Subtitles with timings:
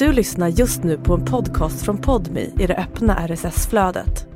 [0.00, 4.26] Du lyssnar just nu på en podcast från Podmi i det öppna RSS-flödet.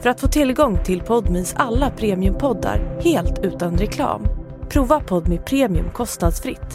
[0.00, 4.22] För att få tillgång till Podmis alla premiumpoddar helt utan reklam,
[4.68, 6.74] prova Podmi Premium kostnadsfritt.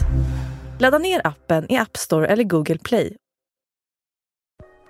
[0.80, 3.16] Ladda ner appen i App Store eller Google Play.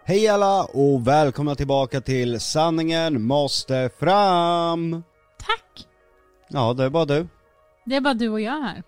[0.05, 5.03] Hej alla och välkomna tillbaka till Sanningen måste fram!
[5.39, 5.87] Tack!
[6.49, 7.27] Ja, det är bara du.
[7.85, 8.83] Det är bara du och jag här.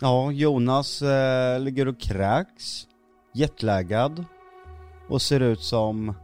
[0.00, 2.86] Ja, Jonas eh, ligger och kräks,
[3.36, 4.24] jetlaggad
[5.08, 6.14] och ser ut som...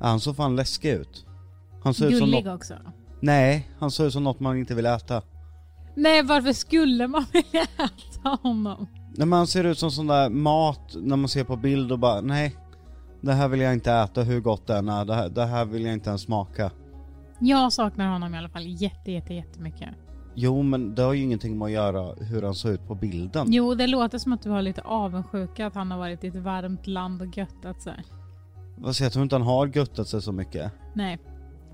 [0.00, 1.26] Ja, han såg fan läskig ut.
[1.84, 2.54] Han ser ut som Gullig något...
[2.54, 2.74] också.
[3.20, 5.22] Nej, han ser ut som något man inte vill äta.
[5.94, 8.86] Nej, varför skulle man vilja äta honom?
[9.16, 11.98] Nej men han ser ut som sån där mat när man ser på bild och
[11.98, 12.56] bara nej
[13.20, 15.64] Det här vill jag inte äta hur gott det än är, det här, det här
[15.64, 16.70] vill jag inte ens smaka
[17.40, 19.88] Jag saknar honom i alla fall jätte, jätte, jättemycket.
[20.38, 23.52] Jo men det har ju ingenting med att göra hur han såg ut på bilden
[23.52, 26.36] Jo, det låter som att du har lite avundsjuka att han har varit i ett
[26.36, 28.04] varmt land och göttat sig.
[28.78, 31.18] Vad säger jag tror inte han har göttat sig så mycket Nej.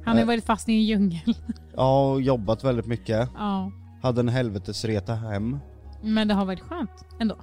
[0.04, 0.36] Han har ju Nej.
[0.36, 1.34] varit fast i en djungel.
[1.76, 3.72] Ja, och jobbat väldigt mycket ja.
[4.02, 5.58] Hade en helvetesreta hem
[6.02, 7.36] Men det har varit skönt ändå.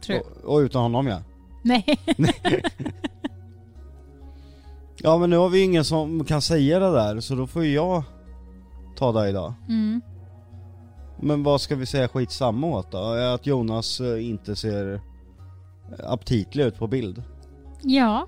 [0.00, 0.26] Tror jag.
[0.44, 1.20] och, och utan honom ja
[1.62, 1.84] Nej.
[5.02, 7.74] Ja men nu har vi ingen som kan säga det där så då får ju
[7.74, 8.02] jag
[8.96, 10.00] ta det idag Mm.
[11.20, 12.98] Men vad ska vi säga skitsamma åt då?
[13.34, 15.00] Att Jonas eh, inte ser
[16.06, 17.22] aptitlig ut på bild?
[17.82, 18.26] Ja.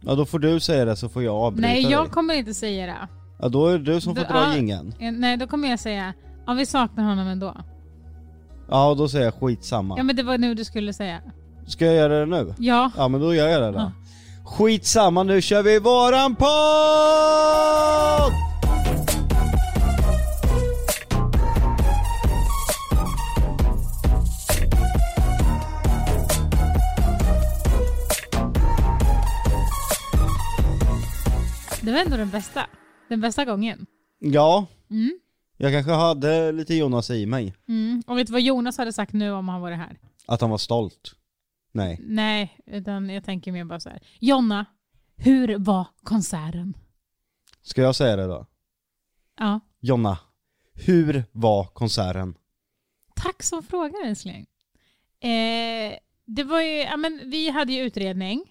[0.00, 2.10] Ja då får du säga det så får jag avbryta Nej, jag dig.
[2.10, 3.08] kommer inte säga det.
[3.40, 4.54] Ja då är det du som får dra ja.
[4.54, 4.94] jingeln.
[4.98, 6.14] Nej, då kommer jag säga
[6.46, 7.54] Ja, vi saknar honom ändå.
[8.70, 9.94] Ja och då säger jag skitsamma.
[9.96, 11.20] Ja, men det var nu du skulle säga.
[11.66, 12.54] Ska jag göra det nu?
[12.58, 12.90] Ja.
[12.96, 13.78] Ja men då gör jag det då.
[13.78, 13.92] Ja.
[14.44, 18.32] Skitsamma nu kör vi våran podd!
[31.94, 32.66] Var ändå den bästa.
[33.08, 33.86] Den bästa gången.
[34.18, 35.18] Ja, Mm.
[35.56, 37.54] jag kanske hade lite Jonas i mig.
[37.68, 38.02] Mm.
[38.06, 39.98] Och vet du vad Jonas hade sagt nu om han var här?
[40.26, 41.14] Att han var stolt.
[41.72, 41.98] Nej.
[42.02, 44.02] Nej, utan jag tänker mer bara så här.
[44.20, 44.66] Jonna,
[45.16, 46.76] hur var konserten?
[47.62, 48.46] Ska jag säga det då?
[49.38, 49.60] Ja.
[49.80, 50.18] Jonna,
[50.74, 52.34] hur var konserten?
[53.16, 54.46] Tack som frågar älskling.
[55.20, 58.44] Eh, det var ju, ja men vi hade ju utredning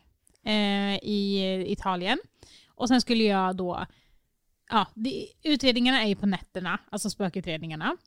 [0.46, 2.18] eh, i Italien.
[2.76, 3.86] Och sen skulle jag då,
[4.70, 7.98] ja, det, utredningarna är ju på nätterna, alltså spökutredningarna.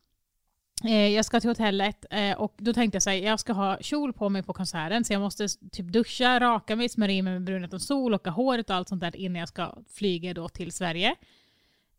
[0.84, 3.78] Eh, jag ska till hotellet eh, och då tänkte jag så här, jag ska ha
[3.80, 7.32] kjol på mig på konserten så jag måste typ duscha, raka mig, smörja in mig
[7.32, 10.48] med brunet och sol, locka håret och allt sånt där innan jag ska flyga då
[10.48, 11.16] till Sverige.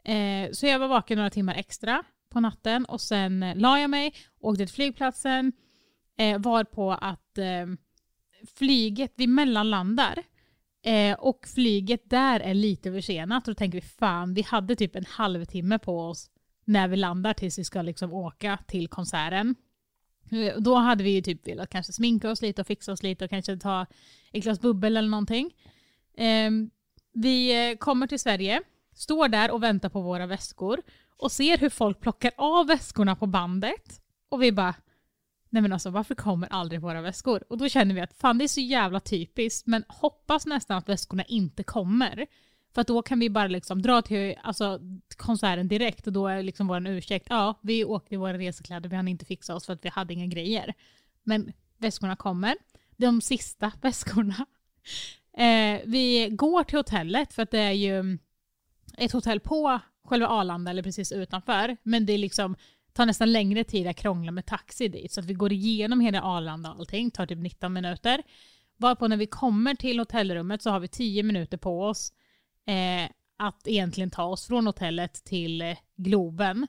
[0.04, 3.90] Eh, så jag var vaken några timmar extra på natten och sen eh, la jag
[3.90, 5.52] mig, åkte till flygplatsen,
[6.18, 7.66] eh, var på att eh,
[8.56, 10.24] flyget, vi mellanlandar
[10.86, 14.96] eh, och flyget där är lite försenat och då tänker vi fan, vi hade typ
[14.96, 16.30] en halvtimme på oss
[16.66, 19.56] när vi landar tills vi ska liksom åka till konserten.
[20.32, 23.24] Eh, då hade vi ju typ velat kanske sminka oss lite och fixa oss lite
[23.26, 23.86] och kanske ta
[24.32, 25.56] ett glas bubbel eller någonting.
[26.18, 26.70] Ehm, eh,
[27.14, 28.62] vi kommer till Sverige,
[28.96, 30.82] står där och väntar på våra väskor
[31.18, 34.02] och ser hur folk plockar av väskorna på bandet.
[34.30, 34.76] Och vi bara,
[35.50, 37.44] nej men alltså varför kommer aldrig våra väskor?
[37.50, 40.90] Och då känner vi att fan det är så jävla typiskt, men hoppas nästan att
[40.90, 42.28] väskorna inte kommer.
[42.74, 44.80] För att då kan vi bara liksom dra till alltså,
[45.18, 48.96] konserten direkt och då är liksom vår ursäkt, ja vi åkte i våra resekläder, vi
[48.96, 50.74] hann inte fixa oss för att vi hade inga grejer.
[51.24, 52.56] Men väskorna kommer,
[52.98, 54.46] de sista väskorna.
[55.38, 58.18] Eh, vi går till hotellet för att det är ju
[58.98, 61.78] ett hotell på själva Arlanda eller precis utanför.
[61.84, 62.56] Men det är liksom,
[62.98, 65.12] tar nästan längre tid att krångla med taxi dit.
[65.12, 68.24] Så att vi går igenom hela Arlanda och allting, tar typ 19 minuter.
[68.78, 72.14] Varpå när vi kommer till hotellrummet så har vi 10 minuter på oss
[72.66, 76.68] eh, att egentligen ta oss från hotellet till eh, Globen.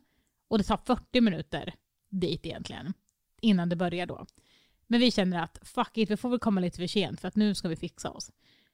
[0.49, 1.75] Och det tar 40 minuter
[2.11, 2.94] dit egentligen,
[3.41, 4.27] innan det börjar då.
[4.87, 7.37] Men vi känner att fuck it, vi får väl komma lite för sent för att
[7.37, 8.31] nu ska vi fixa oss.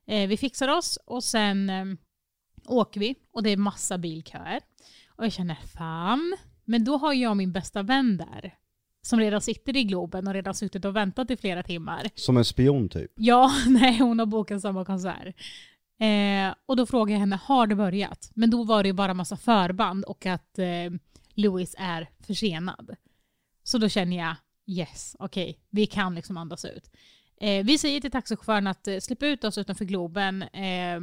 [0.07, 1.85] Eh, vi fixar oss och sen eh,
[2.67, 4.61] åker vi och det är massa bilköer.
[5.09, 8.55] Och jag känner fan, men då har jag min bästa vän där.
[9.03, 12.11] Som redan sitter i Globen och redan suttit och väntat i flera timmar.
[12.15, 13.13] Som en spion typ.
[13.15, 15.35] Ja, nej hon har bokat samma konsert.
[16.01, 18.31] Eh, och då frågar jag henne, har det börjat?
[18.35, 20.91] Men då var det ju bara massa förband och att eh,
[21.35, 22.97] Louis är försenad.
[23.63, 24.35] Så då känner jag,
[24.67, 26.91] yes, okej, vi kan liksom andas ut.
[27.41, 31.01] Eh, vi säger till taxichauffören att eh, släppa ut oss utanför Globen, eh,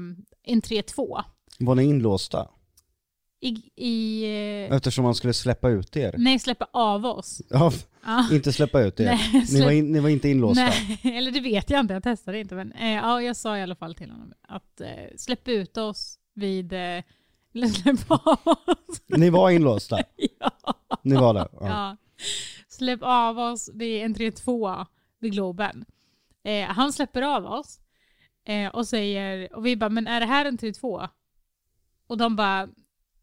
[0.47, 1.21] entré 2.
[1.59, 2.47] Var ni inlåsta?
[3.43, 4.23] I, i,
[4.69, 6.15] eh, Eftersom man skulle släppa ut er.
[6.17, 7.41] nej, släppa av oss.
[7.49, 7.71] Ja,
[8.05, 8.27] Ja.
[8.31, 9.05] inte släppa ut er.
[9.05, 10.63] Nej, Ni, släpp- var in, ni var inte inlåsta.
[10.63, 12.55] Nej, eller det vet jag inte, jag testade inte.
[12.55, 16.19] Men eh, ja, jag sa i alla fall till honom att eh, släpp ut oss
[16.33, 16.73] vid...
[16.73, 17.03] Eh,
[17.73, 19.01] släpp av oss.
[19.07, 19.99] Ni var inlåsta.
[20.39, 20.51] ja.
[21.03, 21.47] Ni var det.
[21.51, 21.67] Ja.
[21.67, 21.97] Ja.
[22.69, 24.85] Släpp av oss vid entré 2
[25.19, 25.85] vid Globen.
[26.43, 27.79] Eh, han släpper av oss
[28.45, 31.07] eh, och säger, och vi bara, men är det här entré 2?
[32.07, 32.67] Och de bara,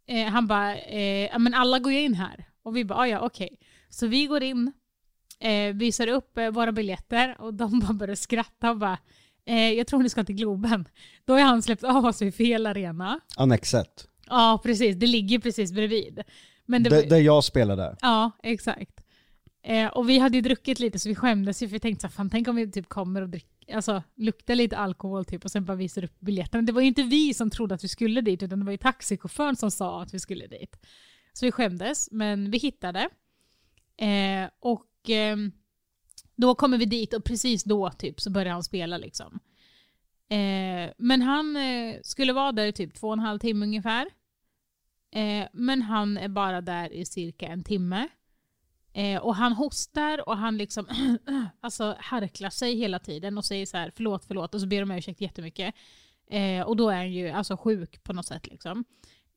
[0.08, 2.44] eh, han bara, eh, men alla går ju in här.
[2.62, 3.58] Och vi bara, "Ah, ja okej.
[3.88, 4.72] Så vi går in,
[5.40, 8.98] eh, visar upp eh, våra biljetter och de bara börjar skratta och bara,
[9.46, 10.88] eh, jag tror ni ska till Globen.
[11.24, 13.20] Då har han släppt av oss vid fel arena.
[13.36, 14.08] Annexet.
[14.28, 16.22] Ja precis, det ligger precis bredvid.
[16.66, 17.96] Men det var- där jag spelade.
[18.00, 19.00] Ja, exakt.
[19.64, 22.06] Eh, och vi hade ju druckit lite så vi skämdes ju för vi tänkte så
[22.06, 25.50] här, fan tänk om vi typ kommer och dricker, alltså lukta lite alkohol typ och
[25.50, 26.66] sen bara visar upp biljetten.
[26.66, 28.78] Det var ju inte vi som trodde att vi skulle dit utan det var ju
[28.78, 30.76] taxichauffören som sa att vi skulle dit.
[31.32, 33.08] Så vi skämdes, men vi hittade.
[33.96, 35.36] Eh, och eh,
[36.36, 39.40] då kommer vi dit och precis då typ så börjar han spela liksom.
[40.30, 44.06] Eh, men han eh, skulle vara där i typ två och en halv timme ungefär.
[45.12, 48.08] Eh, men han är bara där i cirka en timme.
[48.92, 50.86] Eh, och han hostar och han liksom
[51.60, 54.90] alltså harklar sig hela tiden och säger så här förlåt, förlåt och så ber de
[54.90, 55.74] om ursäkt jättemycket.
[56.30, 58.84] Eh, och då är han ju alltså sjuk på något sätt liksom.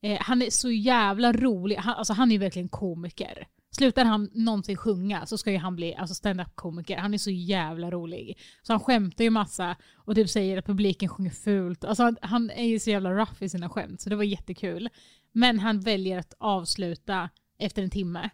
[0.02, 3.46] Eh, han är så jävla rolig, han, alltså han är ju verkligen komiker.
[3.70, 6.96] Slutar han någonsin sjunga så ska ju han bli alltså stand-up komiker.
[6.96, 8.38] Han är så jävla rolig.
[8.62, 11.84] Så han skämtar ju massa och typ säger att publiken sjunger fult.
[11.84, 14.88] Alltså han, han är ju så jävla rough i sina skämt så det var jättekul.
[15.32, 18.30] Men han väljer att avsluta efter en timme.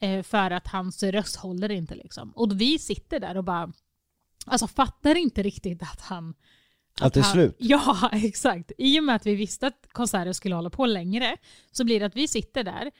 [0.00, 2.30] Eh, för att hans röst håller inte liksom.
[2.30, 3.72] Och vi sitter där och bara,
[4.46, 6.34] alltså fattar inte riktigt att han...
[7.00, 7.56] Att det är han, slut?
[7.58, 8.72] Ja, exakt.
[8.78, 11.36] I och med att vi visste att konserten skulle hålla på längre
[11.72, 12.90] så blir det att vi sitter där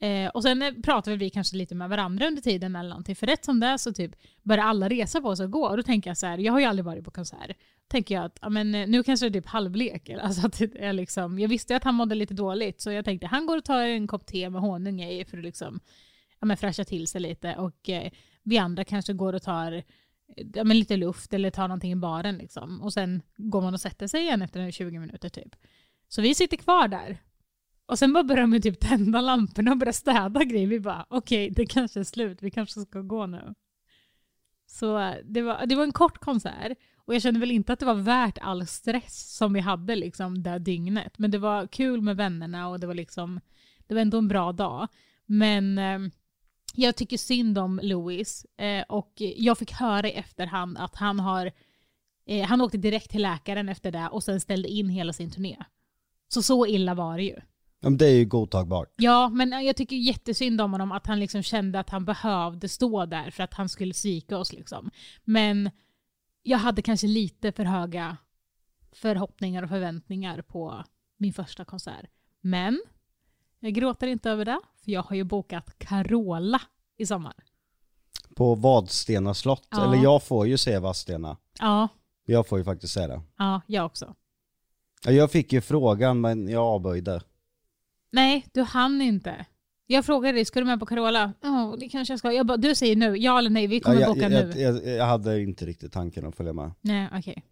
[0.00, 3.16] eh, och sen eh, pratar vi kanske lite med varandra under tiden eller någonting.
[3.16, 4.12] För rätt som det är så typ
[4.42, 5.66] börjar alla resa på sig och gå.
[5.68, 7.56] Och då tänker jag så här, jag har ju aldrig varit på konsert.
[7.88, 10.10] Tänker jag att ja, men, eh, nu kanske det är typ halvlek.
[10.10, 13.26] Alltså att det är liksom, jag visste att han mådde lite dåligt så jag tänkte
[13.26, 15.80] han går och tar en kopp te med honung i för att liksom,
[16.40, 17.54] ja, men fräscha till sig lite.
[17.56, 18.10] Och eh,
[18.42, 19.82] vi andra kanske går och tar eh,
[20.54, 22.38] ja, men lite luft eller tar någonting i baren.
[22.38, 22.82] Liksom.
[22.82, 25.56] Och sen går man och sätter sig igen efter 20 minuter typ.
[26.08, 27.18] Så vi sitter kvar där.
[27.86, 30.66] Och sen bara börjar de typ tända lamporna och börja städa grejer.
[30.66, 32.38] Vi bara okej, det kanske är slut.
[32.42, 33.54] Vi kanske ska gå nu.
[34.66, 36.78] Så eh, det var, det var en kort konsert.
[36.96, 40.42] Och jag kände väl inte att det var värt all stress som vi hade liksom
[40.42, 41.18] det dygnet.
[41.18, 43.40] Men det var kul med vännerna och det var liksom,
[43.86, 44.88] det var ändå en bra dag.
[45.26, 45.98] Men eh,
[46.74, 51.52] jag tycker synd om Louis eh, och jag fick höra i efterhand att han har
[52.26, 55.56] eh, han åkte direkt till läkaren efter det och sen ställde in hela sin turné.
[56.28, 57.36] Så så illa var det ju.
[57.80, 58.92] Ja, men det är ju godtagbart.
[58.96, 63.06] Ja, men jag tycker jättesynd om honom att han liksom kände att han behövde stå
[63.06, 64.52] där för att han skulle svika oss.
[64.52, 64.90] Liksom.
[65.24, 65.70] Men
[66.42, 68.16] jag hade kanske lite för höga
[68.92, 70.84] förhoppningar och förväntningar på
[71.16, 72.10] min första konsert.
[72.40, 72.82] Men
[73.60, 76.60] jag gråter inte över det, för jag har ju bokat Carola
[76.96, 77.34] i sommar.
[78.34, 79.84] På Vadstena slott, Ja.
[79.94, 81.36] eller jag får ju se Vadstena.
[81.58, 81.88] Ja,
[82.24, 83.20] Jag får ju faktiskt se det.
[83.38, 84.14] ja, jag också.
[85.04, 87.20] Ja, Jag fick ju frågan men jag avböjde.
[88.12, 89.46] Nej, du hann inte.
[89.86, 91.32] Jag frågade dig, ska du med på Carola?
[91.40, 92.32] Ja, det kanske jag ska.
[92.32, 94.60] Jag bara, du säger nu, ja eller nej, vi Ja, kommer jag, boka jag, nu.
[94.62, 96.72] jag, jag hade inte riktigt tanken att följa med.
[96.80, 97.42] Nej, okej.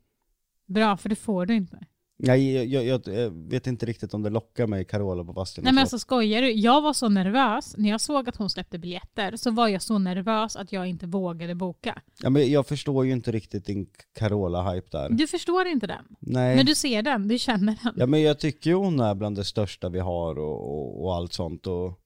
[0.66, 1.78] Bra, för det får du inte.
[2.18, 5.72] Nej, jag, jag, jag, vet inte riktigt om det lockar mig Carola på Vadstena Nej
[5.72, 6.52] men alltså skojar du?
[6.52, 7.74] Jag var så nervös.
[7.76, 11.06] När jag såg att hon släppte biljetter så var jag så nervös att jag inte
[11.06, 12.02] vågade boka.
[12.22, 13.86] Ja, men jag förstår ju inte riktigt din
[14.18, 15.08] Carola-hype där.
[15.10, 16.04] Du förstår inte den.
[16.20, 16.56] Nej.
[16.56, 17.94] Men du ser den, du känner den.
[17.96, 21.14] Ja men jag tycker ju hon är bland det största vi har och, och, och
[21.14, 22.00] allt sånt och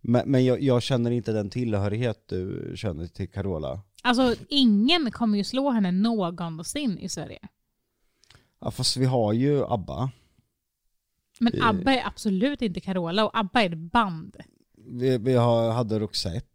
[0.00, 3.80] Men, men jag, jag känner inte den tillhörighet du känner till Carola.
[4.02, 7.48] Alltså ingen kommer ju slå henne någonsin i Sverige.
[8.62, 10.10] Ja fast vi har ju ABBA.
[11.40, 11.62] Men.
[11.62, 14.36] ABBA är absolut inte Carola och ABBA är ett band.
[14.76, 16.46] Vi, vi har, hade Roxette,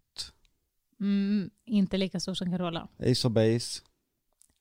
[0.99, 2.87] Mm, inte lika stor som Carola.
[2.99, 3.81] Ace of Base.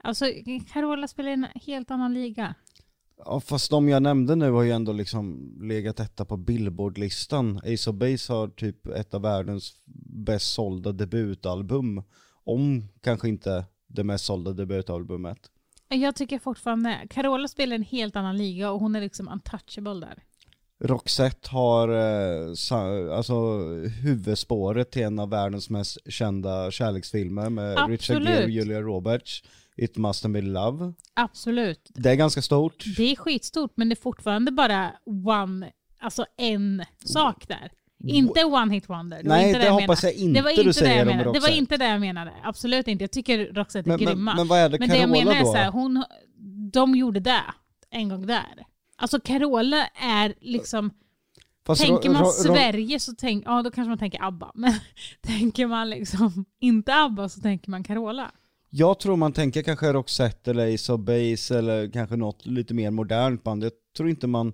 [0.03, 0.25] Alltså
[0.73, 2.55] Carola spelar i en helt annan liga.
[3.25, 7.57] Ja fast de jag nämnde nu har ju ändå liksom legat etta på Billboard-listan.
[7.59, 9.83] Ace of Base har typ ett av världens
[10.27, 12.03] bäst sålda debutalbum.
[12.45, 15.51] Om kanske inte det mest sålda debutalbumet.
[15.89, 20.23] Jag tycker fortfarande, Carola spelar en helt annan liga och hon är liksom untouchable där.
[20.85, 22.49] Roxette har eh,
[23.17, 23.35] alltså
[24.03, 28.29] huvudspåret till en av världens mest kända kärleksfilmer med Richard Absolut.
[28.29, 29.43] Gere och Julia Roberts.
[29.77, 30.93] It must have been love.
[31.15, 31.91] Absolut.
[31.95, 32.85] Det är ganska stort.
[32.97, 34.93] Det är skitstort men det är fortfarande bara
[35.27, 37.71] one, alltså en sak där.
[38.05, 39.23] Inte one hit wonder.
[39.23, 41.27] Det Nej, inte det, jag hoppas jag inte det var du inte det säger jag
[41.27, 41.33] om.
[41.33, 42.33] Det var inte det jag menade.
[42.45, 43.05] Absolut inte.
[43.05, 44.15] Jag tycker Roxette är men, grymma.
[44.15, 46.05] men, men vad är det Men det jag menar är så här, hon,
[46.73, 47.43] de gjorde det
[47.91, 48.67] en gång där.
[48.97, 50.91] Alltså Carola är liksom,
[51.67, 54.53] Fast tänker man Sverige så tänk, ja, då kanske man tänker ABBA.
[54.55, 54.73] Men
[55.21, 58.31] tänker man liksom inte ABBA så tänker man Carola.
[58.71, 62.91] Jag tror man tänker kanske Roxette eller Ace of Base eller kanske något lite mer
[62.91, 63.65] modernt band.
[63.65, 64.53] Jag tror inte man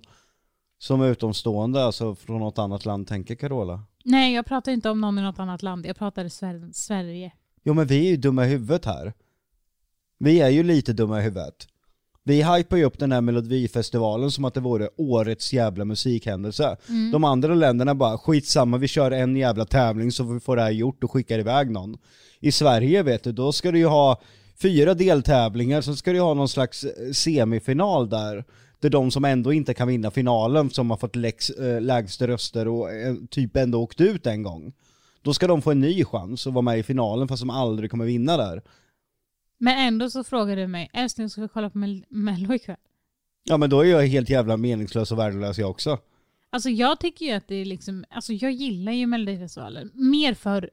[0.83, 3.83] som utomstående, alltså från något annat land, tänker Carola.
[4.05, 5.85] Nej, jag pratar inte om någon i något annat land.
[5.85, 7.31] Jag pratar Sver- Sverige.
[7.63, 9.13] Jo men vi är ju dumma i huvudet här.
[10.19, 11.67] Vi är ju lite dumma i huvudet.
[12.23, 16.77] Vi hypar ju upp den här melodifestivalen som att det vore årets jävla musikhändelse.
[16.89, 17.11] Mm.
[17.11, 20.71] De andra länderna bara skitsamma, vi kör en jävla tävling så vi får det här
[20.71, 21.97] gjort och skickar iväg någon.
[22.39, 24.21] I Sverige vet du, då ska du ju ha
[24.61, 28.45] fyra deltävlingar, så ska du ju ha någon slags eh, semifinal där.
[28.83, 32.21] Det är de som ändå inte kan vinna finalen som har fått läx, äh, lägst
[32.21, 34.73] röster och eh, typ ändå åkt ut en gång.
[35.21, 37.91] Då ska de få en ny chans att vara med i finalen fast de aldrig
[37.91, 38.61] kommer vinna där.
[39.57, 42.75] Men ändå så frågar du mig, älskling ska vi kolla på Mel- Mello ikväll?
[43.43, 45.97] Ja men då är jag helt jävla meningslös och värdelös jag också.
[46.49, 49.91] Alltså jag tycker ju att det är liksom, alltså jag gillar ju Melodifestivalen.
[49.93, 50.69] Mer förr.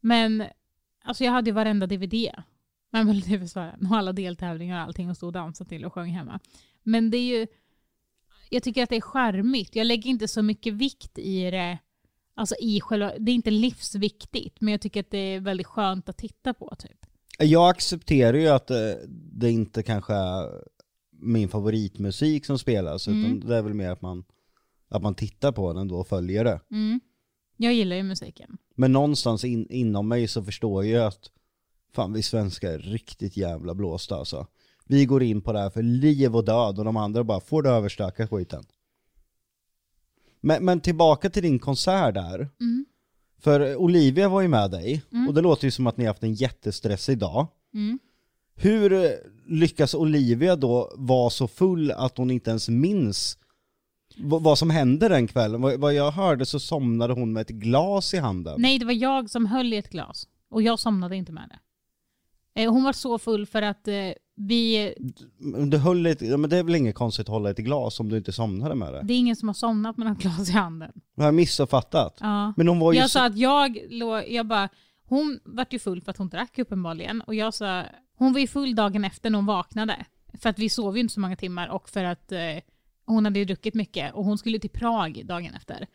[0.00, 0.44] Men
[1.04, 2.30] alltså jag hade ju varenda DVD
[2.92, 6.40] med Melodifestivalen och alla deltävlingar och allting och stod och dansade till och sjöng hemma.
[6.84, 7.46] Men det är ju,
[8.50, 9.76] jag tycker att det är charmigt.
[9.76, 11.78] Jag lägger inte så mycket vikt i det,
[12.34, 16.08] alltså i själva, det är inte livsviktigt, men jag tycker att det är väldigt skönt
[16.08, 17.06] att titta på typ.
[17.38, 18.76] Jag accepterar ju att eh,
[19.32, 20.64] det inte kanske är
[21.10, 23.24] min favoritmusik som spelas, Mm.
[23.24, 24.24] utan det är väl mer att man,
[24.88, 26.60] att man tittar på den då och följer det.
[26.70, 27.00] Mm.
[27.56, 28.56] Jag gillar ju musiken.
[28.74, 31.30] Men någonstans in, inom mig så förstår jag ju att
[31.94, 34.46] fan vi svenskar är riktigt jävla blåsta alltså.
[34.86, 37.62] Vi går in på det här för liv och död och de andra bara får
[37.62, 38.64] du överstöka skiten.
[40.40, 42.48] Men, men tillbaka till din konsert där.
[42.60, 42.86] Mm.
[43.38, 46.22] För Olivia var ju med dig, och det låter ju som att ni har haft
[46.22, 47.46] en jättestressig dag.
[47.74, 47.98] Mm.
[48.54, 49.14] Hur
[49.46, 53.38] lyckas Olivia då vara så full att hon inte ens minns
[54.16, 55.60] vad som hände den kvällen?
[55.62, 58.54] Vad, vad jag hörde så somnade hon med ett glas i handen.
[58.58, 60.28] Nej, det var jag som höll i ett glas.
[60.50, 61.58] Och jag somnade inte med det.
[62.54, 63.94] Eh, Hon var så full för att eh,
[64.36, 64.94] vi...
[65.70, 68.08] Du höll ett, ja, men det är väl inget konstigt att hålla ett glas om
[68.08, 69.02] du inte somnade med det?
[69.02, 70.92] Det är ingen som har somnat med något glas i handen.
[71.16, 72.18] Det har jag missuppfattat.
[72.20, 72.54] Ja.
[72.56, 74.22] Men hon var ju Jag sa att jag låg...
[74.28, 74.68] Jag bara...
[75.06, 77.20] Hon vart ju full för att hon drack uppenbarligen.
[77.20, 77.82] Och jag sa...
[78.16, 80.06] Hon var ju full dagen efter när hon vaknade.
[80.40, 82.38] För att vi sov ju inte så många timmar och för att eh,
[83.06, 84.14] hon hade ju druckit mycket.
[84.14, 85.86] Och hon skulle till Prag dagen efter.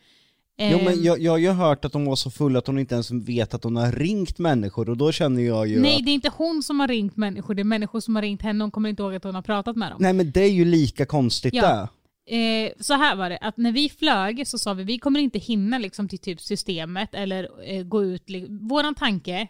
[0.60, 2.80] Jo, men Ehm, jag, jag har ju hört att hon var så full att hon
[2.80, 6.06] inte ens vet att hon har ringt människor och då känner jag ju Nej, att...
[6.06, 7.54] det är inte hon som har ringt människor.
[7.54, 8.64] Det är människor som har ringt henne.
[8.64, 9.98] Hon kommer inte ihåg att hon har pratat med dem.
[10.02, 11.68] Nej men det är ju lika konstigt Ja.
[11.68, 11.90] det.
[12.32, 15.40] Eh, så här var det, att när vi flög så sa vi vi kommer inte
[15.40, 18.24] hinna liksom, till typ systemet eller eh, gå ut.
[18.70, 19.48] Våran tanke,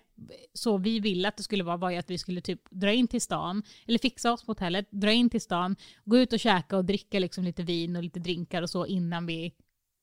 [0.53, 3.07] så vi ville att det skulle vara, var ju att vi skulle typ dra in
[3.07, 5.75] till stan, eller fixa oss på hotellet, dra in till stan,
[6.05, 9.25] gå ut och käka och dricka liksom lite vin och lite drinkar och så innan
[9.25, 9.53] vi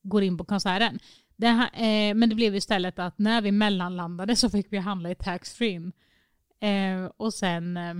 [0.08, 0.98] går in på konserten.
[1.36, 5.10] Det här, eh, men det blev istället att när vi mellanlandade så fick vi handla
[5.10, 5.92] i taxfree.
[6.60, 7.94] Eh, och sen eh,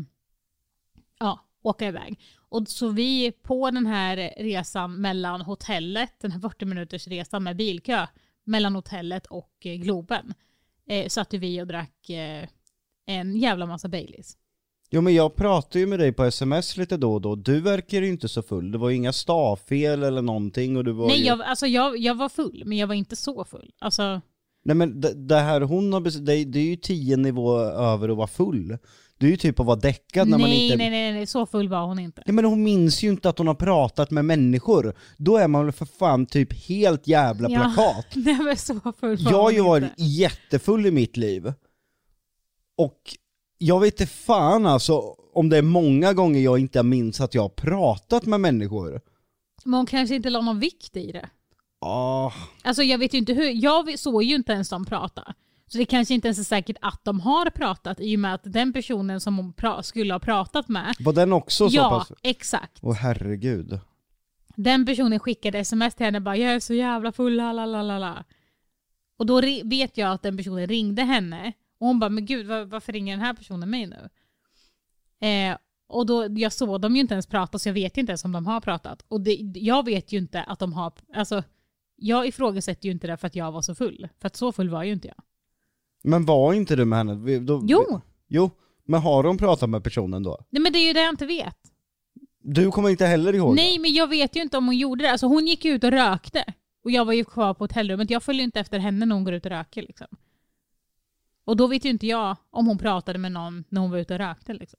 [1.19, 2.21] ja, åka iväg.
[2.49, 7.57] Och så vi på den här resan mellan hotellet, den här 40 minuters resan med
[7.57, 8.07] bilkö,
[8.45, 10.35] mellan hotellet och eh, Globen,
[10.89, 12.49] eh, satt vi och drack eh,
[13.07, 14.37] en jävla massa Baileys.
[14.97, 18.03] Jo men jag pratar ju med dig på sms lite då och då, du verkar
[18.03, 21.19] ju inte så full, det var ju inga stavfel eller någonting och du var Nej,
[21.19, 21.25] ju...
[21.25, 23.71] jag, alltså jag, jag var full, men jag var inte så full.
[23.81, 24.21] Alltså,
[24.65, 28.09] Nej men det, det här hon har bes- det, det är ju tio nivåer över
[28.09, 28.79] att vara full.
[29.19, 30.77] Det är ju typ att vara däckad när man nej, inte...
[30.77, 32.23] nej, nej, nej, så full var hon inte.
[32.27, 34.95] Ja, men hon minns ju inte att hon har pratat med människor.
[35.17, 37.59] Då är man väl för fan typ helt jävla Ja.
[37.75, 38.07] plakat.
[38.15, 40.03] Nej, men så full var Jag har hon ju varit inte.
[40.03, 41.53] jättefull i mitt liv.
[42.79, 43.01] Och
[43.59, 47.43] jag vet inte fan alltså om det är många gånger jag inte minns att jag
[47.43, 49.01] har pratat med människor.
[49.65, 51.29] Men hon kanske inte la någon vikt i det.
[51.81, 52.33] Ah,
[52.63, 55.35] Alltså jag vet ju inte hur, jag såg ju inte ens dem prata.
[55.67, 58.41] Så det kanske inte ens är säkert att de har pratat i och med att
[58.45, 62.19] den personen som hon skulle ha pratat med, var den också så ja pass...
[62.23, 62.79] exakt.
[62.83, 63.79] Åh herregud.
[64.57, 67.99] Den personen skickade sms till henne bara jag är så jävla full, la la la
[67.99, 68.25] la.
[69.19, 72.65] Och då vet jag att den personen ringde henne och hon bara men gud var,
[72.65, 74.09] varför ringer den här personen mig nu?
[75.29, 75.57] Eh,
[75.89, 78.33] och då, jag såg dem ju inte ens prata så jag vet inte ens om
[78.33, 79.05] de har pratat.
[79.09, 81.43] Och det, jag vet ju inte att de har, alltså
[81.97, 84.09] jag ifrågasätter ju inte det för att jag var så full.
[84.21, 85.17] För att så full var ju inte jag.
[86.03, 87.15] Men var inte du med henne?
[87.15, 88.01] Vi- Då, Jo!
[88.29, 88.51] Jo,
[88.85, 90.45] men har de pratat med personen då?
[90.51, 91.57] Nej men det är ju det jag inte vet.
[92.41, 95.11] Du kommer inte heller ihåg Nej, men jag vet ju inte om hon gjorde det.
[95.11, 96.45] Alltså hon gick ut och rökte.
[96.85, 98.11] Och jag var ju kvar på hotellrummet.
[98.11, 99.83] Jag följer inte efter henne när hon går ut och röker.
[99.83, 100.07] Liksom.
[101.47, 104.15] Och då vet ju inte jag om hon pratade med någon när hon var ute
[104.15, 104.55] och rökte.
[104.55, 104.79] Liksom.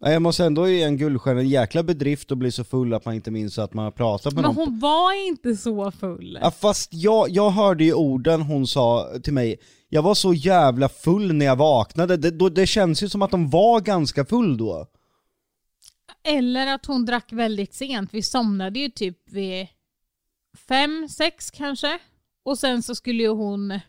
[0.00, 3.04] Nej, Jag måste ändå ge en guldstjärna, en jäkla bedrift att bli så full att
[3.04, 4.66] man inte minns att man har pratat med Men någon.
[4.68, 6.38] hon var inte så full.
[6.42, 10.88] Ja, fast jag, jag hörde ju orden hon sa till mig, jag var så jävla
[10.88, 14.56] full när jag vaknade, det, då, det känns ju som att de var ganska full
[14.56, 14.86] då.
[16.24, 18.14] Eller att hon drack väldigt sent.
[18.14, 19.66] Vi somnade ju typ vid
[20.68, 21.98] fem, sex kanske.
[22.44, 23.80] Och sen så skulle ju hon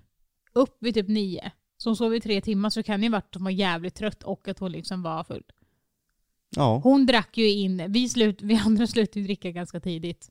[0.54, 1.52] upp vid typ nio.
[1.82, 3.96] Så hon sov i tre timmar så det kan ju varit att hon var jävligt
[3.96, 5.44] trött och att hon liksom var full.
[6.56, 6.82] Ja.
[6.84, 10.30] Hon drack ju in, vi, slut, vi andra slutade ju dricka ganska tidigt.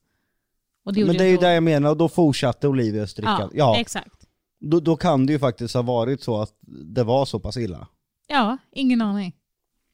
[0.84, 3.30] Och det Men det är ju det jag menar, och då fortsatte Olivias dricka.
[3.30, 4.26] Ja, Ja, exakt.
[4.60, 6.54] då, då kan det ju faktiskt ha varit så att
[6.94, 7.88] det var så pass illa.
[8.26, 9.36] Ja, ingen aning.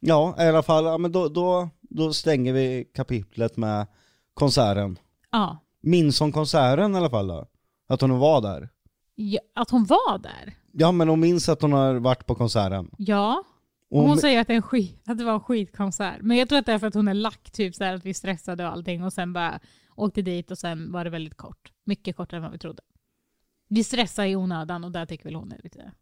[0.01, 3.87] Ja, i alla fall, ja, men då, då, då stänger vi kapitlet med
[4.35, 4.99] konserten.
[5.31, 5.59] Ja.
[5.83, 7.47] Minns hon konserten i alla fall då?
[7.89, 8.69] Att hon var där?
[9.15, 9.41] ja.
[9.55, 10.55] Att hon var där?
[10.79, 12.91] Ja men hon minns att hon har varit på konserten.
[12.99, 13.43] Ja.
[13.91, 16.19] Och Hon hon, säger att det, är en skit, att det var en skitkonsert.
[16.21, 18.07] Men jag tror att det är för att hon är lack, typ så här, att
[18.07, 19.61] vi stressade och allting och sen bara
[19.97, 21.73] åkte dit och sen var det väldigt kort.
[21.85, 22.83] Mycket kortare än vad vi trodde.
[23.69, 25.93] Vi stressade i onödan och där tycker väl hon är lite...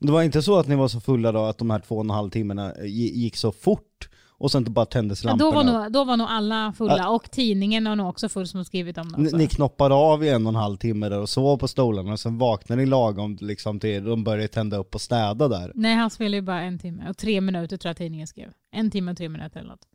[0.00, 2.04] det var inte så att ni var så fulla då att de här två och
[2.04, 4.08] en halv timmarna gi- gick så fort
[4.40, 5.72] och sen bara tändes Ja, då, lamporna?
[5.72, 8.64] var nog, då var nog alla fulla och tidningen var nog också full som har
[8.64, 11.28] skrivit om det Ni, ni knoppade av i en och en halv timme där och
[11.28, 15.00] sov på stolarna och sen vaknade ni lagom liksom till de började tända upp och
[15.00, 15.72] städa där.
[15.74, 18.52] Nej, han spelade ju bara en timme och tre minuter tror jag tidningen skrev.
[18.72, 19.86] En timme och tre minuter eller något.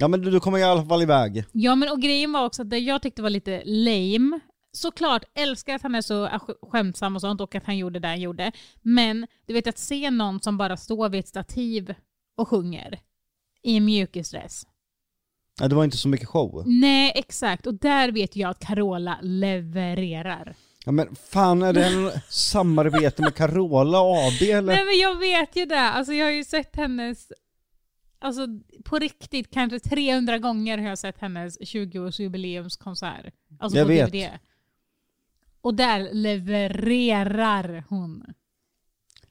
[0.00, 1.44] Ja men du, du kommer i alla fall iväg.
[1.52, 4.40] Ja, men och grejen var också att det jag tyckte var lite lame,
[4.72, 8.08] såklart älskar att han är så sk- skämtsam och sånt och att han gjorde det
[8.08, 8.52] han gjorde.
[8.82, 11.94] Men du vet att se någon som bara står vid ett stativ
[12.36, 12.98] och sjunger
[13.62, 14.66] i en mjukisdress.
[15.60, 16.62] Ja, det var inte så mycket show.
[16.66, 17.66] Nej, exakt.
[17.66, 20.54] Och där vet jag att Carola levererar.
[20.84, 24.62] Ja men fan är det en samarbete med Carola AB eller?
[24.74, 25.80] Nej men jag vet ju det.
[25.80, 27.32] Alltså jag har ju sett hennes,
[28.18, 28.46] alltså
[28.84, 33.32] på riktigt kanske 300 gånger har jag sett hennes 20-årsjubileumskonsert.
[33.58, 34.12] Alltså Jag på vet.
[34.12, 34.28] DVD.
[35.60, 38.24] Och där levererar hon.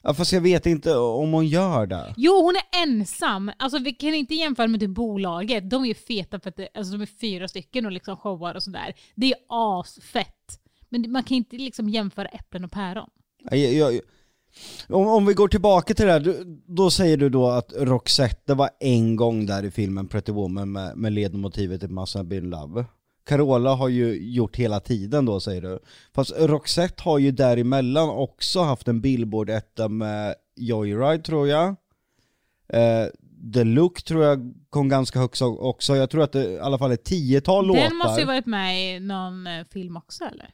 [0.04, 2.14] Ja fast jag vet inte om hon gör det.
[2.18, 3.52] Jo, hon är ensam.
[3.60, 5.70] Alltså vi kan inte jämföra med det bolaget.
[5.70, 8.56] De är ju feta för att det, alltså, de är fyra stycken och liksom showar
[8.56, 8.94] och sådär.
[9.16, 10.60] Det är asfett.
[10.90, 13.10] Men man kan inte liksom jämföra äpplen och päron.
[13.52, 14.02] Ja, Jag, jag,
[14.88, 16.44] om, om vi går tillbaka till det här,
[16.76, 20.72] då säger du då att Roxette, det var en gång där i filmen Pretty Woman
[20.72, 22.86] med, med ledmotivet till Massa Been Love.
[23.30, 25.80] Carola har ju gjort hela tiden då säger du.
[26.14, 31.68] Fast Roxette har ju däremellan också haft en Billboard-etta med Joyride tror jag.
[32.74, 33.08] Eh,
[33.54, 35.96] The Look tror jag kom ganska högt också.
[35.96, 37.82] Jag tror att det i alla fall är ett tiotal låtar.
[37.82, 40.50] Den måste ju varit med i någon eh, film också eller?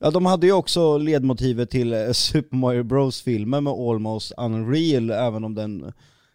[0.00, 5.44] Ja, de hade ju också ledmotivet till eh, Super Mario Bros-filmen med Almost Unreal, även
[5.44, 5.92] om den...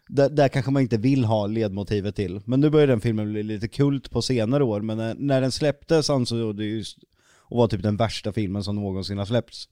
[0.08, 2.40] Där, där kanske man inte vill ha ledmotivet till.
[2.44, 5.52] Men nu börjar den filmen bli lite kult på senare år, men när, när den
[5.52, 6.98] släpptes ansåg det just
[7.44, 9.68] att vara typ den värsta filmen som någonsin har släppts.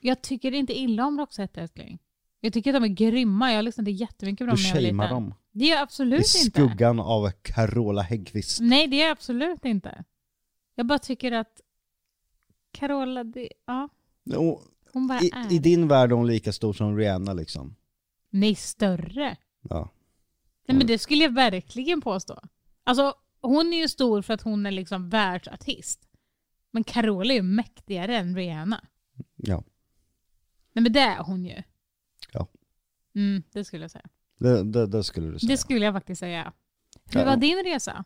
[0.00, 1.98] Jag tycker inte illa om Roxette älskling.
[2.40, 3.52] Jag tycker att de är grymma.
[3.52, 5.10] Jag lyssnade jättemycket på dem Du när jag var liten.
[5.14, 5.34] dem.
[5.52, 6.28] Det är jag I absolut inte.
[6.50, 8.60] skuggan av Carola Häggkvist.
[8.60, 10.04] Nej, det är jag absolut inte.
[10.74, 11.60] Jag bara tycker att
[12.72, 13.88] Carola, det, ja,
[14.36, 15.52] Och hon bara I, är.
[15.52, 17.74] I din värld är hon lika stor som Rihanna liksom.
[18.30, 19.36] Nej, större.
[19.70, 19.90] Ja.
[20.68, 22.40] Nej, men det skulle jag verkligen påstå.
[22.84, 26.08] Alltså, hon är ju stor för att hon är liksom världsartist.
[26.70, 28.84] Men Carola är ju mäktigare än Rihanna.
[29.36, 29.64] Ja.
[30.72, 31.62] Nej, men det är hon ju.
[32.32, 32.48] Ja.
[33.14, 34.08] Mm, det skulle jag säga.
[34.38, 35.48] Det, det, det skulle du säga.
[35.48, 36.52] Det skulle jag faktiskt säga.
[37.04, 38.04] Hur var din resa?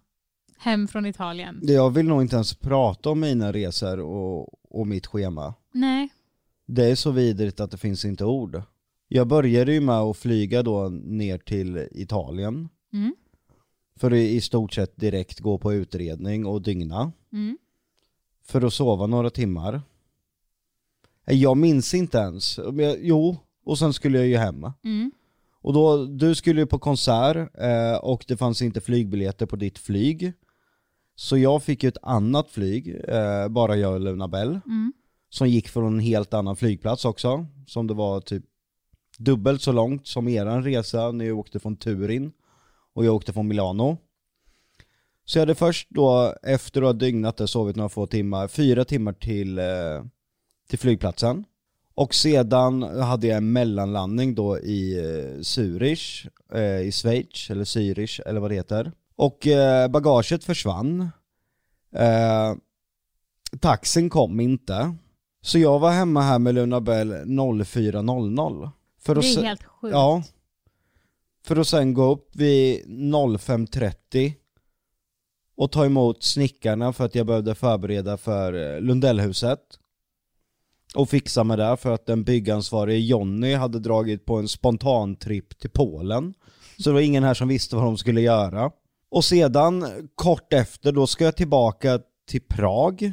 [0.58, 1.60] Hem från Italien?
[1.62, 5.54] Jag vill nog inte ens prata om mina resor och, och mitt schema.
[5.72, 6.08] Nej.
[6.66, 8.62] Det är så vidrigt att det finns inte ord.
[9.12, 12.68] Jag började ju med att flyga då ner till Italien.
[12.92, 13.14] Mm.
[13.96, 17.12] För att i stort sett direkt gå på utredning och dygna.
[17.32, 17.58] Mm.
[18.44, 19.82] För att sova några timmar.
[21.26, 22.58] Jag minns inte ens.
[23.00, 24.66] Jo, och sen skulle jag ju hem.
[24.84, 25.10] Mm.
[25.60, 29.78] Och då, du skulle ju på konsert eh, och det fanns inte flygbiljetter på ditt
[29.78, 30.32] flyg.
[31.14, 34.60] Så jag fick ju ett annat flyg, eh, bara jag och Luna Bell.
[34.66, 34.92] Mm.
[35.28, 37.46] Som gick från en helt annan flygplats också.
[37.66, 38.44] Som det var typ
[39.18, 42.32] dubbelt så långt som eran resa när jag åkte från Turin.
[42.94, 43.98] Och jag åkte från Milano.
[45.24, 48.84] Så jag hade först då, efter att ha dygnat där, sovit några få timmar, fyra
[48.84, 50.04] timmar till, eh,
[50.68, 51.44] till flygplatsen.
[51.94, 58.20] Och sedan hade jag en mellanlandning då i eh, Zürich, eh, i Schweiz, eller Zürich,
[58.26, 58.92] eller vad det heter.
[59.16, 59.46] Och
[59.90, 61.10] bagaget försvann.
[61.92, 62.54] Eh,
[63.60, 64.94] taxin kom inte.
[65.42, 68.70] Så jag var hemma här med Luna Bell 04.00.
[69.00, 69.92] För Det att är helt sjukt.
[69.92, 70.22] Ja.
[71.44, 74.32] För att sen gå upp vid 05.30
[75.56, 79.60] och ta emot snickarna för att jag behövde förbereda för eh, Lundellhuset.
[80.94, 85.58] Och fixa med det för att den byggansvarige Jonny hade dragit på en spontan tripp
[85.58, 86.34] till Polen.
[86.76, 88.70] Så det var ingen här som visste vad de skulle göra.
[89.10, 89.84] Och sedan
[90.14, 93.12] kort efter då ska jag tillbaka till Prag.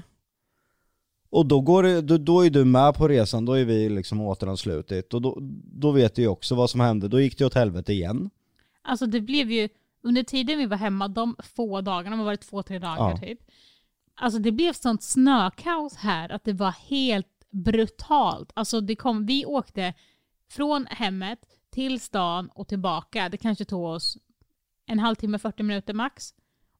[1.30, 4.22] Och då, går det, då, då är du med på resan, då är vi liksom
[4.22, 5.14] återanslutit.
[5.14, 7.94] Och då, då vet du ju också vad som hände, då gick det åt helvete
[7.94, 8.30] igen.
[8.82, 9.70] Alltså det blev ju,
[10.02, 13.18] under tiden vi var hemma, de få dagarna, det har varit två, tre dagar Ja.
[13.18, 13.40] typ.
[14.16, 18.52] Alltså det blev sånt snökaos här att det var helt brutalt.
[18.54, 19.94] Alltså det kom, vi åkte
[20.50, 23.30] från hemmet till stan och tillbaka.
[23.30, 24.18] Det kanske tog oss
[24.86, 26.34] en halvtimme, 40 minuter max.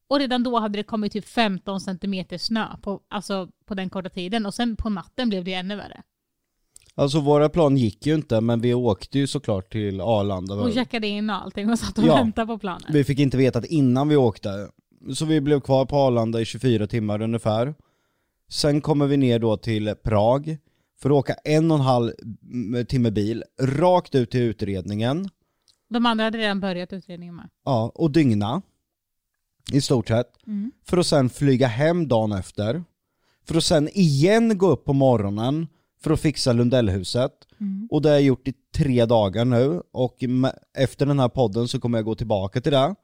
[0.08, 4.08] Och redan då hade det kommit typ 15 centimeter snö på, alltså på den korta
[4.08, 4.46] tiden.
[4.46, 6.02] Och sen på natten blev det ännu värre.
[6.94, 10.54] Alltså våra plan gick ju inte, men vi åkte ju såklart till Arlanda.
[10.54, 12.14] Och checkade in och allting och satt och Ja.
[12.14, 12.86] väntade på planet.
[12.90, 14.68] Vi fick inte veta att innan vi åkte.
[15.14, 17.74] Så vi blev kvar på Arlanda i 24 timmar ungefär.
[18.48, 20.56] Sen kommer vi ner då till Prag
[21.00, 22.12] för att åka en och en halv
[22.52, 25.28] mm, timme bil rakt ut till utredningen.
[25.90, 27.48] De andra hade redan börjat utredningen med.
[27.64, 28.62] Ja, och dygna.
[29.72, 30.46] I stort sett.
[30.46, 30.72] Mm.
[30.84, 32.84] För att sen flyga hem dagen efter.
[33.46, 35.66] För att sen igen gå upp på morgonen
[36.02, 37.32] för att fixa Lundellhuset.
[37.60, 37.88] Mm.
[37.90, 39.82] Och det har jag gjort i tre dagar nu.
[39.92, 40.16] Och
[40.76, 42.94] efter den här podden så kommer jag gå tillbaka till det.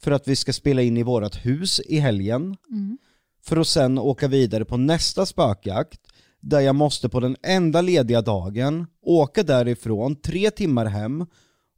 [0.00, 2.56] För att vi ska spela in i vårt hus i helgen.
[2.70, 2.98] Mm.
[3.44, 6.00] För att sen åka vidare på nästa spökjakt.
[6.40, 11.26] Där jag måste på den enda lediga dagen åka därifrån tre timmar hem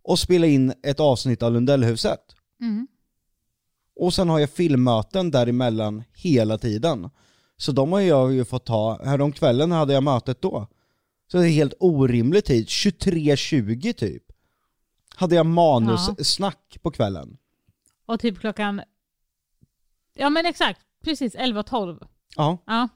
[0.03, 2.21] och spela in ett avsnitt av Lundellhuset.
[2.61, 2.87] Mm.
[3.99, 7.11] Och sen har jag filmmöten däremellan hela tiden.
[7.57, 10.67] Så de har jag ju fått ta, häromkvällen hade jag mötet då.
[11.33, 14.23] Så det är helt orimlig tid, 23.20 typ.
[15.17, 17.37] Hade jag manussnack på kvällen.
[18.07, 18.83] Och typ klockan...
[20.15, 22.07] Ja men exakt, precis 11-12.
[22.37, 22.89] Ja, Ja.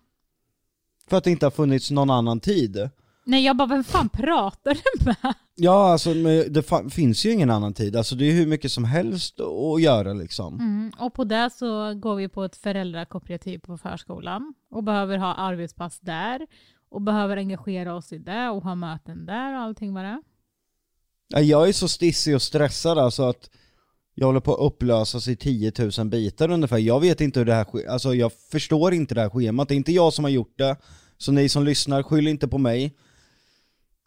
[1.09, 2.91] för att det inte har funnits någon annan tid.
[3.25, 5.35] Nej jag bara, vem fan pratar du med?
[5.55, 6.15] Ja, alltså
[6.51, 7.97] det finns ju ingen annan tid.
[7.97, 10.61] Alltså det är hur mycket som helst att göra liksom.
[10.61, 10.93] Mm.
[10.99, 16.01] Och på det så går vi på ett föräldrakooperativ på förskolan och behöver ha arbetspass
[16.01, 16.47] där
[16.91, 20.23] och behöver engagera oss i det och ha möten där och allting vad det är.
[21.29, 23.51] Ja, Jag är så stissig och stressad alltså att
[24.15, 26.79] jag håller på att upplösas i 10 000 bitar ungefär.
[26.79, 29.69] Jag vet inte hur det här sker, alltså jag förstår inte det här schemat.
[29.69, 30.77] Det är inte jag som har gjort det.
[31.19, 32.97] Så ni som lyssnar, skyll inte på mig.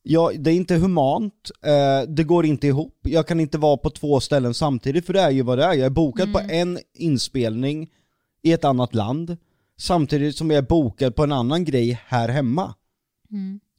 [0.08, 3.00] Ja, det är inte humant, eh, det går inte ihop.
[3.02, 5.74] Jag kan inte vara på två ställen samtidigt för det är ju vad det är.
[5.74, 7.90] Jag är bokad på en inspelning
[8.42, 9.38] i ett annat land
[9.78, 12.76] samtidigt som jag är bokad på en annan grej här hemma.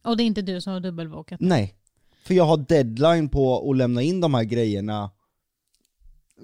[0.05, 1.41] Och det är inte du som har dubbelbokat.
[1.41, 1.75] Nej.
[2.25, 5.11] För jag har deadline på att lämna in de här grejerna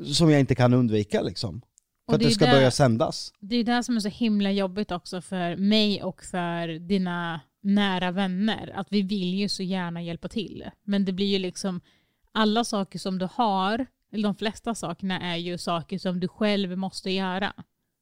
[0.05, 1.61] som jag inte kan undvika liksom.
[1.61, 3.33] För Och att det ska det- börja sändas.
[3.40, 8.11] Det är det som är så himla jobbigt också för mig och för dina nära
[8.11, 8.72] vänner.
[8.75, 10.64] Att vi vill ju så gärna hjälpa till.
[10.85, 11.81] Men det blir ju liksom
[12.33, 16.79] alla saker som du har, eller de flesta sakerna är ju saker som du själv
[16.79, 17.53] måste göra.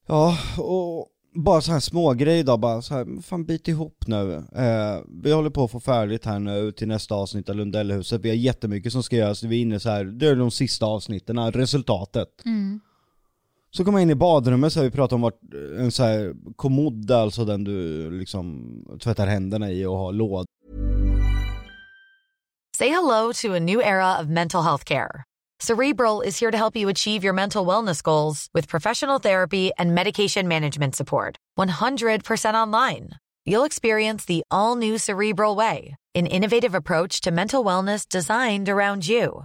[0.07, 4.35] Ja, och bara så här små grejer då, bara så här, fan bit ihop nu.
[4.35, 8.21] Eh, vi håller på att få färdigt här nu till nästa avsnitt av Lundellhuset.
[8.21, 10.87] Vi har jättemycket som ska göras, vi är inne så här, det är de sista
[10.87, 12.29] avsnitten, resultatet.
[13.77, 16.03] Så kommer jag in i badrummet så här, vi pratade om vart, eh, en så
[16.03, 20.45] här kommod, alltså den du liksom tvättar händerna i och har låda
[22.79, 25.25] Say hello to a new era of mental health care.
[25.63, 29.95] Cerebral is here to help you achieve your mental wellness goals with professional therapy and
[29.95, 31.37] medication management support.
[31.59, 33.11] 100% online.
[33.45, 39.07] You'll experience the all new Cerebral Way, an innovative approach to mental wellness designed around
[39.07, 39.45] you.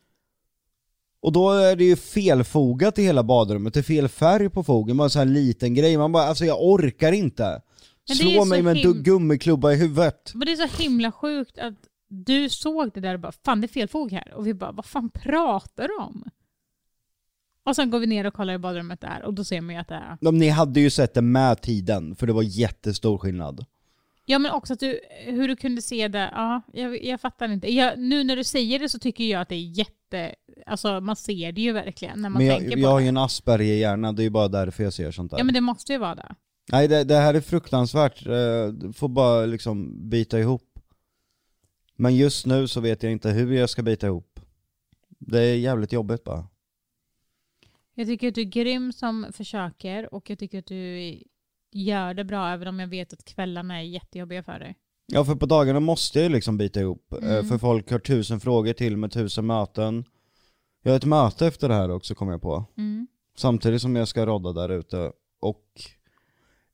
[1.21, 4.97] Och då är det ju felfogat i hela badrummet, det är fel färg på fogen,
[4.97, 7.61] bara en sån här liten grej, man bara alltså jag orkar inte.
[8.07, 10.31] Men det är Slå så mig med en him- du- gummiklubba i huvudet.
[10.33, 11.73] Men det är så himla sjukt att
[12.09, 14.33] du såg det där och bara fan det är fel fog här.
[14.35, 16.23] Och vi bara vad fan pratar du om?
[17.65, 19.81] Och sen går vi ner och kollar i badrummet där och då ser man ju
[19.81, 20.17] att det är...
[20.21, 23.65] De, ni hade ju sett det med tiden, för det var jättestor skillnad.
[24.31, 27.73] Ja men också att du, hur du kunde se det, ja jag, jag fattar inte.
[27.73, 31.15] Jag, nu när du säger det så tycker jag att det är jätte, alltså man
[31.15, 33.03] ser det ju verkligen när man Men tänker jag, på jag har det.
[33.03, 35.37] ju en Asperger-hjärna, det är ju bara därför jag ser sånt där.
[35.37, 36.35] Ja men det måste ju vara det.
[36.71, 40.79] Nej det, det här är fruktansvärt, eh, du får bara liksom bita ihop.
[41.95, 44.39] Men just nu så vet jag inte hur jag ska bita ihop.
[45.19, 46.47] Det är jävligt jobbigt bara.
[47.93, 50.99] Jag tycker att du är grym som försöker och jag tycker att du
[51.71, 54.75] gör det bra även om jag vet att kvällarna är jättejobbiga för dig.
[55.05, 57.47] Ja för på dagarna måste jag ju liksom bita ihop, eh, Mm.
[57.47, 60.05] för folk har tusen frågor till med tusen möten.
[60.83, 62.65] Jag har ett möte efter det här också kommer jag på.
[62.77, 63.07] Mm.
[63.37, 65.11] Samtidigt som jag ska rodda där ute.
[65.41, 65.65] Och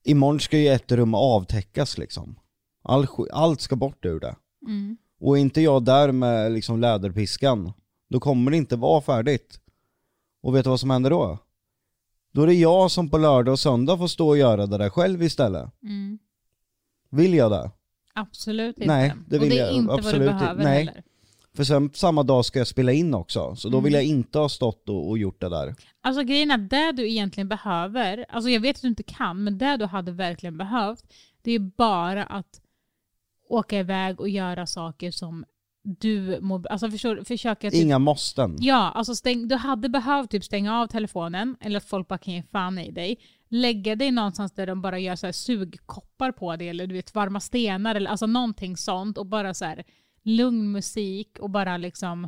[0.04, 2.40] imorgon ska ju ett rum avtäckas liksom.
[2.84, 4.36] All, allt ska bort ur det.
[4.68, 4.98] Mm.
[5.20, 7.74] Och är inte jag där med liksom läderpiskan,
[8.10, 9.60] då kommer det inte vara färdigt.
[10.44, 11.38] Och vet du vad som händer då?
[12.38, 14.90] Då är det jag som på lördag och söndag får stå och göra det där
[14.90, 15.70] själv istället.
[15.84, 16.20] Mm.
[17.10, 17.72] Vill jag det?
[18.14, 18.88] Absolut inte.
[18.88, 20.40] Nej, det och vill det är jag inte vad absolut du inte.
[20.40, 20.86] behöver Nej.
[20.86, 21.04] heller.
[21.56, 24.06] För sen samma dag ska jag spela in också, så då vill Mm.
[24.06, 25.76] jag inte ha stått och, och gjort det där.
[26.02, 29.58] Alltså grejen är, det du egentligen behöver, alltså jag vet att du inte kan, men
[29.58, 31.04] det du hade verkligen behövt,
[31.42, 32.62] det är bara att
[33.50, 35.46] åka iväg och göra saker som
[35.88, 38.56] du mår Alltså förstår, försöka typ, Inga måsten.
[38.60, 42.34] Ja, alltså stäng, du hade behövt typ stänga av telefonen, eller att folk bara kan
[42.34, 43.20] ge fan i dig.
[43.50, 47.16] Lägga dig någonstans där de bara gör så här sugkoppar på dig, eller du vet
[47.16, 49.18] varma stenar, eller alltså någonting sånt.
[49.18, 49.84] Och bara så här
[50.24, 52.28] lugn musik och bara liksom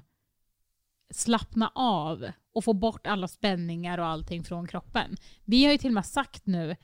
[1.14, 5.18] slappna av och få bort alla spänningar och allting från kroppen.
[5.46, 6.76] Vi har ju till och med sagt nu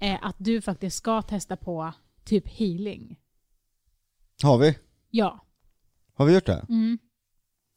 [0.00, 1.92] eh, att du faktiskt ska testa på
[2.24, 3.18] typ healing.
[4.42, 4.78] Har vi?
[5.10, 5.46] Ja.
[6.22, 6.66] Har vi gjort det?
[6.68, 6.98] Mm.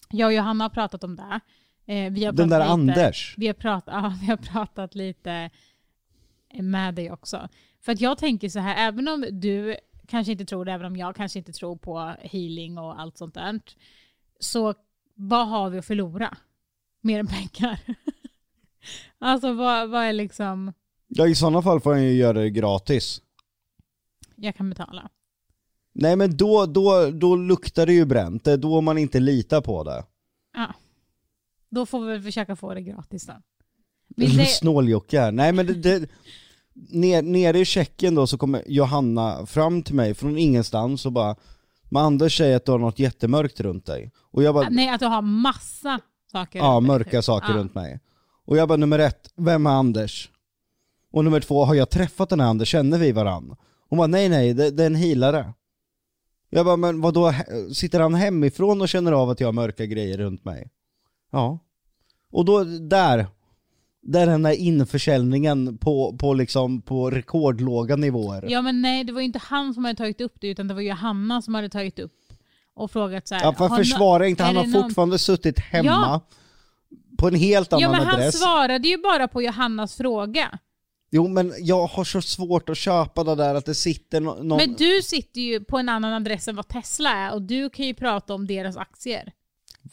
[0.09, 1.39] Jag och Johanna har pratat om det.
[1.93, 3.35] Eh, vi har Den där lite, Anders.
[3.37, 5.49] Vi har, pratat, ja, vi har pratat lite
[6.53, 7.49] med dig också.
[7.81, 9.77] För att jag tänker så här, även om du
[10.07, 13.33] kanske inte tror det, även om jag kanske inte tror på healing och allt sånt
[13.33, 13.59] där.
[14.39, 14.73] Så
[15.13, 16.37] vad har vi att förlora?
[17.01, 17.79] Mer än pengar.
[19.19, 20.73] alltså vad, vad är liksom,
[21.07, 23.21] Ja i sådana fall får han ju göra det gratis.
[24.35, 25.09] jag kan betala.
[25.95, 29.61] Nej men då, då, då luktar det ju bränt, det är då man inte litar
[29.61, 30.03] på det.
[30.53, 30.73] Ja.
[31.69, 33.33] Då får vi väl försöka få det gratis då.
[34.15, 35.31] Vill det, Snåljocke här.
[35.31, 36.09] Nej men det, det,
[36.73, 41.35] ner, nere i Tjeckien då så kommer Johanna fram till mig från ingenstans och bara
[41.89, 44.11] Men Anders säger att du har något jättemörkt runt dig.
[44.31, 45.99] Och jag bara, nej, att du har massa
[46.31, 46.59] saker.
[46.59, 47.23] ja runt dig, mörka typ.
[47.23, 47.57] saker Ja.
[47.57, 47.99] runt mig.
[48.45, 50.29] Och jag bara, nummer ett, vem är Anders?
[51.11, 52.69] Och nummer två, har jag träffat den här Anders?
[52.69, 53.55] Känner vi varann?
[53.89, 55.53] Hon bara, nej nej, det, det är en healare.
[56.55, 57.33] Jag bara, men vadå,
[57.73, 60.69] sitter han hemifrån och känner av att jag har mörka grejer runt mig?
[61.31, 61.59] Ja.
[62.31, 63.27] Och då, där,
[64.01, 68.45] där är den där införsäljningen på, på liksom, på rekordlåga nivåer.
[68.49, 70.73] Ja men nej, det var ju inte han som hade tagit upp det utan det
[70.73, 72.13] var ju Hanna som hade tagit upp
[72.75, 73.41] och frågat så här.
[73.43, 76.21] Ja, för försvara inte, han har någon- fortfarande suttit hemma Ja.
[77.17, 78.39] på en helt annan Ja men han adress.
[78.39, 80.59] svarade ju bara på Johannas fråga.
[81.11, 84.57] Jo men jag har så svårt att köpa det där att det sitter no- någon...
[84.57, 87.85] Men du sitter ju på en annan adress än vad Tesla är och du kan
[87.85, 89.31] ju prata om deras aktier.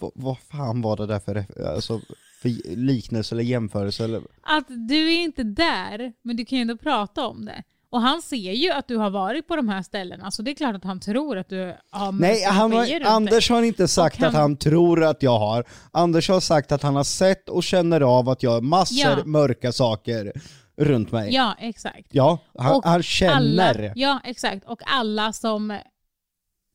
[0.00, 1.44] V- vad fan var det där för,
[1.74, 2.00] alltså,
[2.42, 4.22] för liknelse eller jämförelse eller?
[4.42, 7.62] Att du är inte där, men du kan ju ändå prata om det.
[7.90, 10.54] Och han ser ju att du har varit på de här ställena, så det är
[10.54, 13.00] klart att han tror att du har Nej, han har.
[13.04, 15.64] Anders har inte sagt han- att han tror att jag har.
[15.90, 19.24] Anders har sagt att han har sett och känner av att jag har massor Ja.
[19.24, 20.32] mörka saker
[20.76, 21.34] runt mig.
[21.34, 22.08] Ja, exakt.
[22.10, 23.34] Ja, han, Och han känner.
[23.34, 24.64] Alla, ja, exakt.
[24.64, 25.78] Och alla som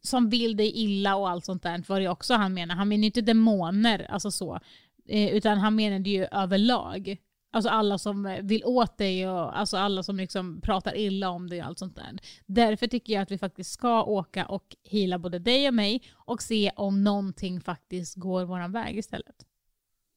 [0.02, 2.76] som vill dig illa och allt sånt där var det också han menar.
[2.76, 4.60] Han menar ju inte demoner, alltså så.
[5.08, 7.18] Eh, utan han menade ju överlag.
[7.52, 11.60] Alltså alla som vill åt dig och alltså alla som liksom pratar illa om dig
[11.60, 12.18] och allt sånt där.
[12.46, 16.42] Därför tycker jag att vi faktiskt ska åka och hila både dig och mig och
[16.42, 19.36] se om någonting faktiskt går våran väg istället.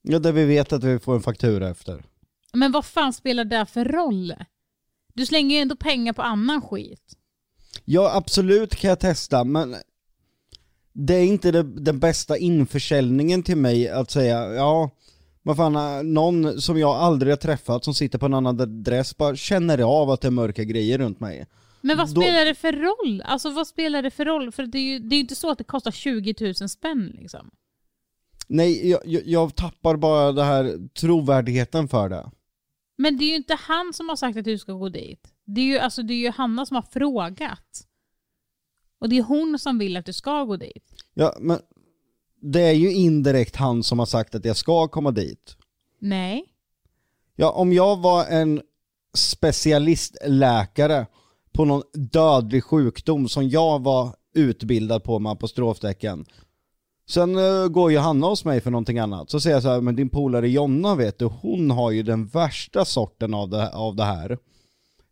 [0.02, 2.04] Ja, där vi vet att vi får en faktura efter.
[2.52, 4.34] Men vad fan spelar det för roll?
[5.14, 7.16] Du slänger ju ändå pengar på annan skit.
[7.84, 9.76] Ja, absolut kan jag testa, men
[10.92, 14.90] det är inte det, den bästa införsäljningen till mig att säga, ja,
[15.42, 19.36] vad fan, någon som jag aldrig har träffat som sitter på en annan adress bara
[19.36, 21.46] känner av att det är mörka grejer runt mig.
[21.80, 23.22] Men vad Då- spelar det för roll?
[23.22, 24.52] Alltså vad spelar det för roll?
[24.52, 27.50] För det är ju det är inte så att det kostar 20 000 spänn liksom.
[28.46, 32.30] Nej, jag, jag, jag tappar bara det här trovärdigheten för det.
[33.00, 35.32] Men det är ju inte han som har sagt att du ska gå dit.
[35.44, 37.86] Det är ju, alltså, det är ju Hanna som har frågat.
[38.98, 40.94] Och det är hon som vill att du ska gå dit.
[41.14, 41.58] Ja, men
[42.42, 45.56] det är ju indirekt han som har sagt att jag ska komma dit.
[45.98, 46.44] Nej.
[47.36, 48.62] Ja, om jag var en
[49.14, 51.06] specialistläkare
[51.52, 56.26] på någon dödlig sjukdom som jag var utbildad på med apostroftecken.
[57.10, 59.30] Sen uh, går ju Hanna hos mig för någonting annat.
[59.30, 62.26] Så säger jag så här, men din polare Jonna vet du, hon har ju den
[62.26, 64.38] värsta sorten av det, av det här.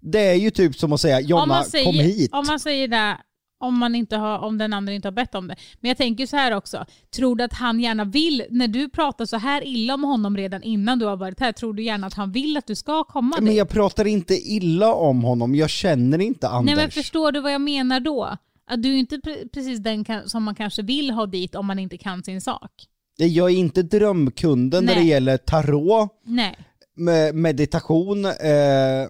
[0.00, 2.32] Det är ju typ som att säga, Jonna säger, kom hit.
[2.32, 3.16] Om man säger det
[3.60, 5.56] om, man inte har, om den andra inte har bett om det.
[5.80, 6.84] Men jag tänker så här också.
[7.16, 10.62] Tror du att han gärna vill, när du pratar så här illa om honom redan
[10.62, 13.36] innan du har varit här, tror du gärna att han vill att du ska komma
[13.36, 13.56] Men dit?
[13.56, 16.74] jag pratar inte illa om honom, jag känner inte Anders.
[16.74, 18.36] Nej men förstår du vad jag menar då?
[18.76, 21.98] Du är inte pre- precis den som man kanske vill ha dit om man inte
[21.98, 22.72] kan sin sak.
[23.16, 25.08] Jag är inte drömkunden när det Nej.
[25.08, 26.56] gäller tarot, Nej.
[26.94, 29.08] med meditation, eh,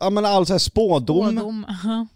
[0.00, 1.66] ja men alltså spådom, Spådom.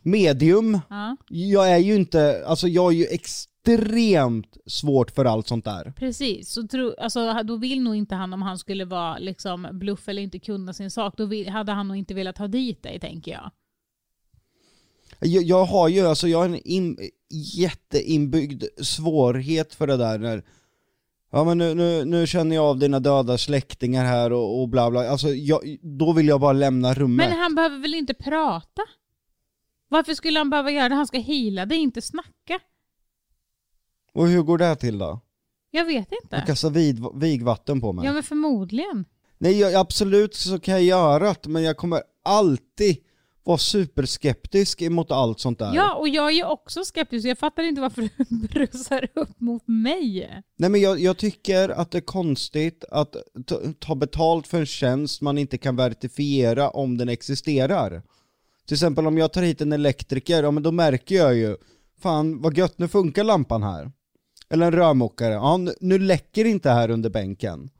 [0.02, 0.80] Medium.
[0.90, 5.92] Ja, Jag är ju inte, alltså jag är ju extremt svårt för allt sånt där.
[5.96, 6.50] precis.
[6.52, 10.22] Så tro, alltså, då vill nog inte han om han skulle vara liksom bluff eller
[10.22, 13.32] inte kunna sin sak, då vill, hade han nog inte velat ha dit dig tänker
[13.32, 13.50] jag.
[15.26, 16.98] Jag, jag har ju, alltså jag har en in,
[17.54, 20.42] jätteinbyggd svårighet för det där när
[21.32, 24.90] Ja men nu, nu, nu känner jag av dina döda släktingar här och, och bla
[24.90, 27.28] bla, alltså jag, då vill jag bara lämna rummet.
[27.28, 28.82] Men han behöver väl inte prata?
[29.88, 30.94] Varför skulle han behöva göra det?
[30.94, 32.60] Han ska hila dig, inte snacka.
[34.12, 35.20] Och hur går det här till då?
[35.70, 36.42] Jag vet Du inte.
[36.46, 38.06] kastar vid, vigvatten på mig?
[38.06, 39.04] Ja men förmodligen.
[39.38, 42.96] Nej jag, absolut så kan jag göra det, men jag kommer alltid
[43.44, 45.74] vara superskeptisk emot allt sånt där.
[45.74, 47.26] Ja, och jag är ju också skeptisk.
[47.26, 50.42] Jag fattar inte varför du brusar upp mot mig.
[50.56, 54.66] Nej men jag, jag tycker att det är konstigt att ta, ta betalt för en
[54.66, 58.02] tjänst man inte kan verifiera om den existerar.
[58.66, 61.56] Till exempel om jag tar hit en elektriker, ja men då märker jag ju,
[62.00, 63.90] fan vad gött, nu funkar lampan här.
[64.48, 67.70] Eller en rörmokare, ja nu läcker inte här under bänken.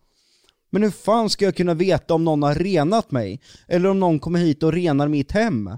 [0.75, 3.41] Men hur fan ska jag kunna veta om någon har renat mig?
[3.69, 5.71] Eller om någon kommer hit och renar mitt hem?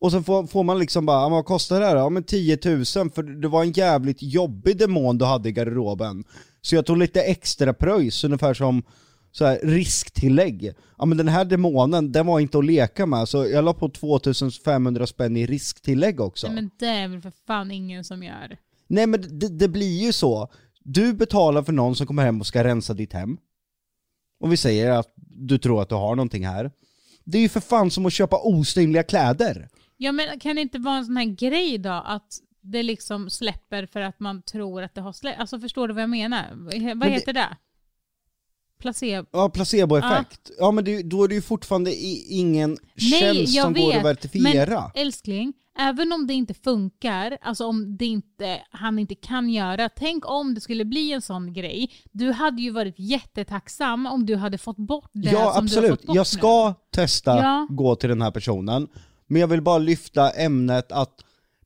[0.00, 1.96] Och sen får, får man liksom bara, "Ja, vad kostar det här?
[1.96, 6.24] Ja men 10 000 för det var en jävligt jobbig demon du hade i garderoben.
[6.60, 8.82] Så jag tog lite extra pröjs, ungefär som
[9.32, 10.72] så här, risktillägg.
[10.98, 13.88] Ja men den här demonen, den var inte att leka med, så jag la på
[13.88, 16.46] 2500 spänn i risktillägg också.
[16.46, 18.56] Nej, men det är väl för fan ingen som gör.
[18.88, 20.48] Nej men det, det blir ju så.
[20.80, 23.38] Du betalar för någon som kommer hem och ska rensa ditt hem.
[24.44, 26.70] Och vi säger att du tror att du har någonting här.
[27.24, 29.68] Det är ju för fan som att köpa osynliga kläder.
[29.96, 33.86] Ja men kan det inte vara en sån här grej då att det liksom släpper
[33.86, 35.40] för att man tror att det har släppt?
[35.40, 36.44] Alltså förstår du vad jag menar?
[36.94, 37.56] Vad det- heter det?
[38.78, 39.26] Placebo?
[39.32, 40.50] Ja, placeboeffekt.
[40.58, 44.80] Ja men det, då är det ju fortfarande ingen tjänst som går att verifiera.
[44.94, 49.88] Men älskling, även om det inte funkar, alltså om det inte, han inte kan göra,
[49.88, 51.90] tänk om det skulle bli en sån grej.
[52.12, 55.58] Du hade ju varit jättetacksam om du hade fått bort det ja som du har
[55.58, 56.74] absolut, fått bort jag ska nu.
[57.02, 57.66] testa Ja.
[57.70, 58.88] gå till den här personen.
[59.26, 61.14] Men jag vill bara lyfta ämnet att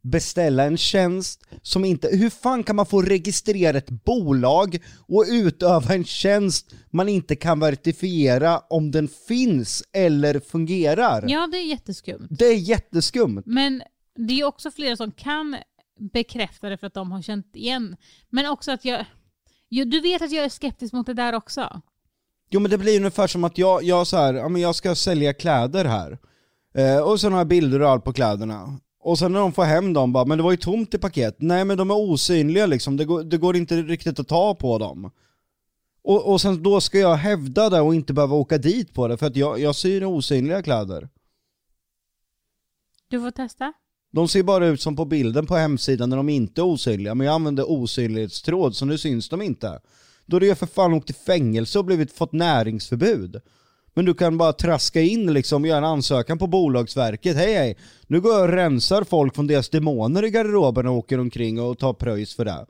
[0.03, 5.95] beställa en tjänst som inte, hur fan kan man få registrera ett bolag och utöva
[5.95, 11.25] en tjänst man inte kan verifiera om den finns eller fungerar?
[11.29, 12.27] Ja, det är jätteskumt.
[12.31, 13.43] Det är jätteskumt.
[13.47, 13.83] Men
[14.27, 15.57] det är också flera som kan
[15.99, 17.97] bekräfta det för att de har känt igen.
[18.29, 19.05] Men också att jag...
[19.69, 21.83] Du vet att jag är skeptisk mot det där också.
[22.51, 24.95] Jo men det blir ungefär som att jag, jag så här, ja men jag ska
[24.95, 26.19] sälja kläder här.
[26.75, 28.81] Eh, och sen har jag bilder och allt på kläderna.
[29.01, 31.37] Och sen när de får hem dem bara, men det var ju tomt i paket.
[31.39, 34.79] Nej men de är osynliga liksom, det går, det går inte riktigt att ta på
[34.79, 35.11] dem.
[36.03, 39.17] Och, och sen då ska jag hävda det och inte behöva åka dit på det
[39.17, 41.09] för att jag, jag syr osynliga kläder.
[43.09, 43.73] Du får testa.
[44.13, 47.27] De ser bara ut som på bilden på hemsidan när de inte är osynliga, men
[47.27, 49.81] jag använder osynlighetstråd så nu syns de inte.
[50.27, 53.41] Då hade jag för fan åkt i fängelse och blivit, fått näringsförbud.
[53.95, 57.37] Men du kan bara traska in liksom, göra en ansökan på Bolagsverket.
[57.37, 61.21] Hej hej, nu går jag och rensar folk från deras demoner i garderoben och åker
[61.21, 62.67] omkring och tar pröjs för det.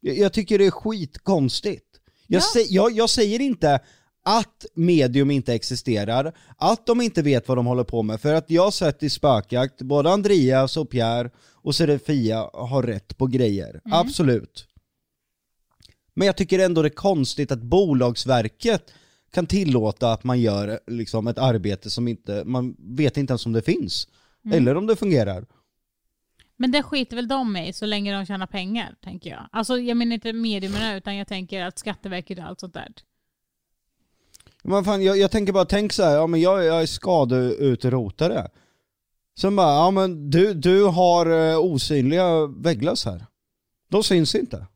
[0.00, 1.86] Jag, jag tycker det är skitkonstigt.
[2.26, 2.60] Jag, Ja.
[2.60, 3.80] sä- jag, jag säger inte
[4.22, 8.20] att medium inte existerar, att de inte vet vad de håller på med.
[8.20, 13.18] För att jag har sett i spökjakt, både Andreas och Pierre och Serafia har rätt
[13.18, 13.80] på grejer.
[13.84, 14.66] Absolut.
[16.14, 18.92] Men jag tycker ändå det är konstigt att Bolagsverket
[19.32, 23.52] kan tillåta att man gör liksom ett arbete som inte, man vet inte ens om
[23.52, 24.08] det finns.
[24.52, 25.46] Eller om det fungerar.
[26.56, 29.48] Men det skiter väl de i så länge de tjänar pengar, tänker jag.
[29.52, 32.92] Alltså jag menar inte medierna utan jag tänker att Skatteverket och allt sånt där.
[34.64, 38.48] Men fan, jag, jag tänker bara, tänk så här, ja men jag, jag är skadeutrotare.
[39.38, 43.26] Sen bara, ja men du, du har eh, osynliga vägglas här.
[43.90, 44.66] De syns inte.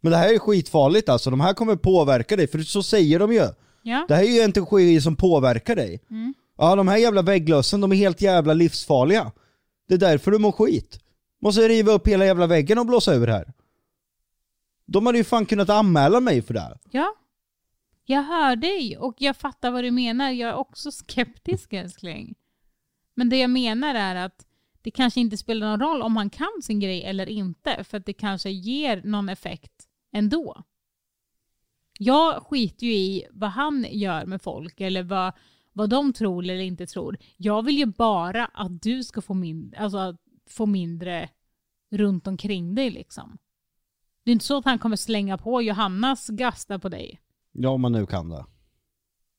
[0.00, 3.32] Men det här är skitfarligt alltså, de här kommer påverka dig, för så säger de
[3.32, 3.48] ju.
[3.82, 6.00] Ja, Det här är ju skit som påverkar dig.
[6.58, 9.32] Ja de här jävla vägglössen, de är helt jävla livsfarliga.
[9.88, 10.98] Det är därför du mår skit.
[11.42, 13.52] Måste riva upp hela jävla väggen och blåsa ur här.
[14.86, 16.78] De hade ju fan kunnat anmäla mig för det här.
[16.90, 17.14] ja.
[18.04, 20.30] Jag hör dig och jag fattar vad du menar.
[20.30, 22.34] Jag är också skeptisk älskling.
[23.14, 24.46] Men det jag menar är att
[24.82, 28.06] det kanske inte spelar någon roll om han kan sin grej eller inte för att
[28.06, 30.64] det kanske ger någon effekt ändå.
[31.98, 35.32] Jag skiter ju i vad han gör med folk eller vad,
[35.72, 37.18] vad de tror eller inte tror.
[37.36, 41.28] Jag vill ju bara att du ska få, min, alltså, få mindre
[41.90, 43.38] runt omkring dig liksom.
[44.24, 47.20] Det är inte så att han kommer slänga på Johannas gasta på dig.
[47.54, 48.46] Ja om man nu kan det.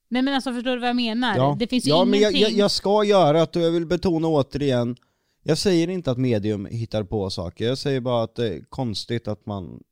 [0.07, 1.38] Nej men alltså förstår du vad jag menar?
[1.38, 2.57] Ja, Det finns ju ja men jag, ingenting...
[2.57, 4.95] jag, jag ska göra det och jag vill betona återigen,
[5.43, 9.28] jag säger inte att medium hittar på saker, jag säger bara att det är konstigt
[9.28, 9.84] att man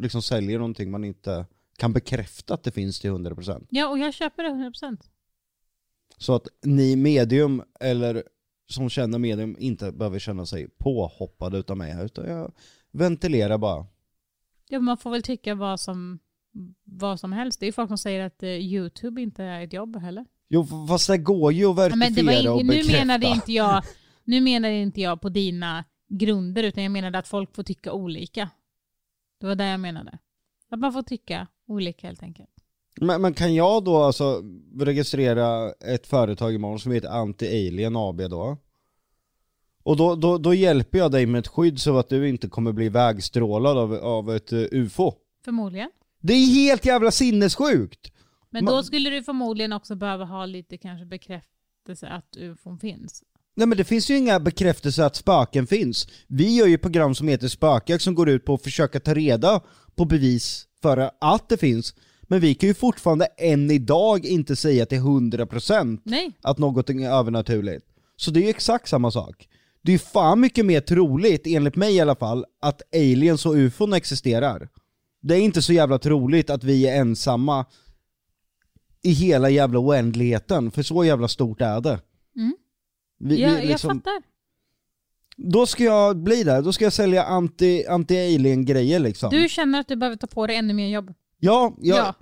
[0.00, 1.46] liksom säljer någonting man inte
[1.76, 3.66] kan bekräfta att det finns till 100%.
[3.70, 4.98] Ja och jag köper det 100%.
[6.18, 8.22] Så att ni medium, eller
[8.68, 12.52] som känner medium, inte behöver känna sig påhoppade utav mig här, utan jag
[12.92, 13.86] ventilerar bara.
[14.68, 16.18] Ja, man får väl tycka vad som,
[16.98, 17.60] vad som helst.
[17.60, 20.24] Det är ju folk som säger att eh, YouTube inte är ett jobb heller.
[20.48, 22.98] Jo fast det går ju att Ja, verifiera och in, nu, bekräfta.
[22.98, 23.84] menade inte jag,
[24.24, 28.50] nu menade inte jag på dina grunder utan jag menade att folk får tycka olika.
[29.40, 30.18] Det var det jag menade.
[30.70, 32.50] Att man får tycka olika helt enkelt.
[33.00, 34.42] Men, men kan jag då alltså
[34.78, 38.56] registrera ett företag imorgon som heter Anti-Alien AB då?
[39.82, 42.72] Och då, då, då hjälper jag dig med ett skydd så att du inte kommer
[42.72, 45.12] bli vägstrålad av, av ett eh, UFO.
[45.44, 45.90] Förmodligen.
[46.26, 48.12] Det är helt jävla sinnessjukt!
[48.50, 53.22] Men då skulle du förmodligen också behöva ha lite kanske bekräftelse att ufon finns.
[53.56, 56.08] Nej men det finns ju inga bekräftelser att spöken finns.
[56.26, 59.60] Vi gör ju program som heter Spökjakt som går ut på att försöka ta reda
[59.94, 61.94] på bevis för att det finns.
[62.22, 66.32] Men vi kan ju fortfarande än idag inte säga till 100% Nej.
[66.42, 67.86] att någonting är övernaturligt.
[68.16, 69.48] Så det är ju exakt samma sak.
[69.82, 73.54] Det är ju fan mycket mer troligt, enligt mig i alla fall, att aliens och
[73.54, 74.68] ufon existerar.
[75.26, 77.66] Det är inte så jävla troligt att vi är ensamma
[79.02, 82.00] i hela jävla oändligheten, för så jävla stort är det.
[82.36, 82.56] Mm.
[83.18, 84.22] Vi, Jag, vi jag liksom, fattar.
[85.36, 89.30] då ska jag bli där, då ska jag sälja anti- anti-alien-grejer liksom.
[89.30, 91.14] Du känner att du behöver ta på dig ännu mer jobb.
[91.38, 92.14] ja, ja, Ja.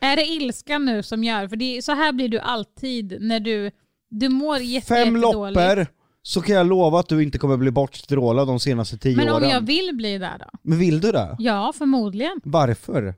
[0.00, 3.70] Är det ilskan nu som gör, för det så här blir du alltid när du,
[4.08, 5.56] du mår jätte, fem jättedåligt.
[5.56, 5.86] loppor,
[6.22, 9.34] så kan jag lova att du inte kommer bli bortstrålad de senaste tio Men om
[9.36, 9.48] åren.
[9.48, 10.58] jag vill bli där då?
[10.62, 11.36] Men vill du det?
[11.38, 12.40] Ja, förmodligen.
[12.44, 13.14] Varför?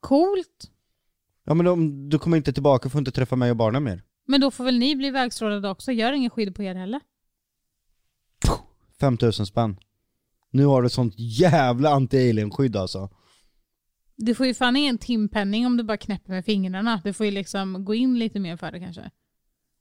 [0.00, 0.70] Coolt.
[1.44, 4.02] Ja men om du kommer inte tillbaka får inte träffa mig och barnen mer.
[4.28, 5.92] Men då får väl ni bli vägstrålade också?
[5.92, 7.00] Gör ingen skydd på er heller.
[9.00, 9.76] 5000 spänn.
[10.50, 13.10] Nu har du sånt jävla anti-alien-skydd alltså.
[14.16, 17.00] Du får ju fan en timpenning om du bara knäpper med fingrarna.
[17.04, 19.10] Du får ju liksom gå in lite mer för det kanske.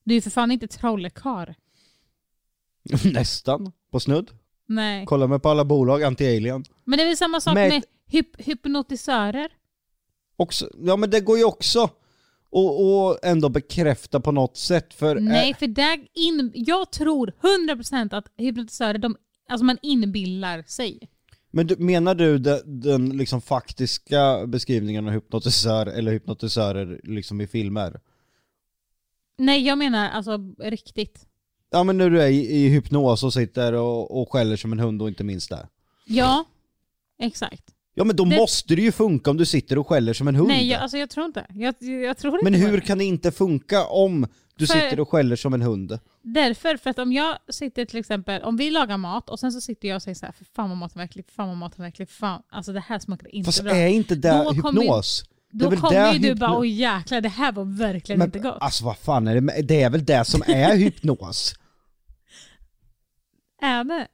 [0.04, 1.56] Du är ju för fan inte trollekar.
[3.14, 3.72] Nästan.
[3.92, 4.32] På snudd.
[4.68, 5.06] Nej.
[5.06, 6.66] Kolla mig på alla bolag, anti-alien.
[6.84, 9.52] Men det är väl samma sak Med- med hyp hypnotisörer?
[10.38, 11.90] Också, ja men det går ju också
[12.50, 15.20] och, och ändå bekräfta på något sätt för...
[15.20, 17.34] Nej, eh, för där in, jag tror
[17.70, 19.18] 100% att hypnotisörer, de,
[19.50, 21.10] alltså man inbillar sig.
[21.52, 27.48] men du, menar du de, den liksom faktiska beskrivningen av hypnotisör eller hypnotisörer liksom i
[27.48, 28.00] filmer?
[29.38, 31.26] Nej, jag menar alltså riktigt.
[31.72, 34.80] Ja men när du är i, i hypnos och sitter och, och skäller som en
[34.80, 35.68] hund och inte minns det.
[36.05, 36.45] Ja,
[37.22, 37.63] exakt.
[37.93, 40.36] Ja men då Det- måste det ju funka om du sitter och skäller som en
[40.36, 40.47] hund.
[40.47, 41.45] Nej, jag, alltså jag tror inte.
[41.49, 42.86] Jag, jag tror inte men på hur det.
[42.86, 45.99] kan det inte funka om du För- sitter och skäller som en hund?
[46.22, 49.61] Därför, för att om jag sitter till exempel, om vi lagar mat och sen så
[49.61, 51.57] sitter jag och säger så här, för fan vad maten var äcklig, för fan vad
[51.57, 53.76] maten var äcklig, för fan, alltså det här smakade inte Fast bra.
[53.76, 55.24] är inte det Då kommer- hypnos?
[55.58, 58.58] Då kommer ju du bara, oj jäklar det här var verkligen Men inte gott.
[58.60, 59.62] alltså vad fan är det?
[59.62, 61.56] Det är väl det som är hypnos?
[63.62, 64.08] Är det?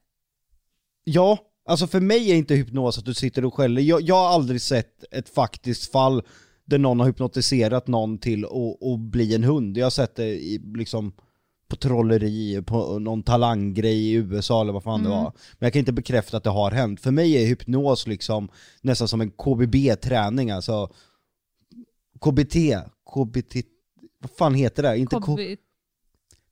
[1.04, 3.82] Ja, alltså för mig är inte hypnos att du sitter och skäller.
[3.82, 6.24] Jag, jag har aldrig sett ett faktiskt fall
[6.66, 9.78] där någon har hypnotiserat någon till att, bli en hund.
[9.78, 11.14] Jag har sett det i, liksom
[11.70, 15.24] på trolleri, på någon talanggrej i USA eller vad fan det var.
[15.60, 17.02] Men jag kan inte bekräfta att det har hänt.
[17.02, 18.50] För mig är hypnos liksom
[18.82, 20.90] nästan som en KBB-träning, alltså
[22.26, 22.56] KBT,
[23.14, 23.56] KBT,
[24.20, 24.98] vad fan heter det?
[24.98, 25.58] Inte KB,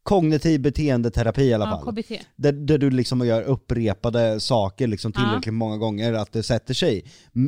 [0.04, 1.96] kognitiv beteendeterapi i alla ja, fall.
[1.96, 2.12] KBT.
[2.36, 7.06] Där, där du liksom gör upprepade saker liksom tillräckligt många gånger att det sätter sig.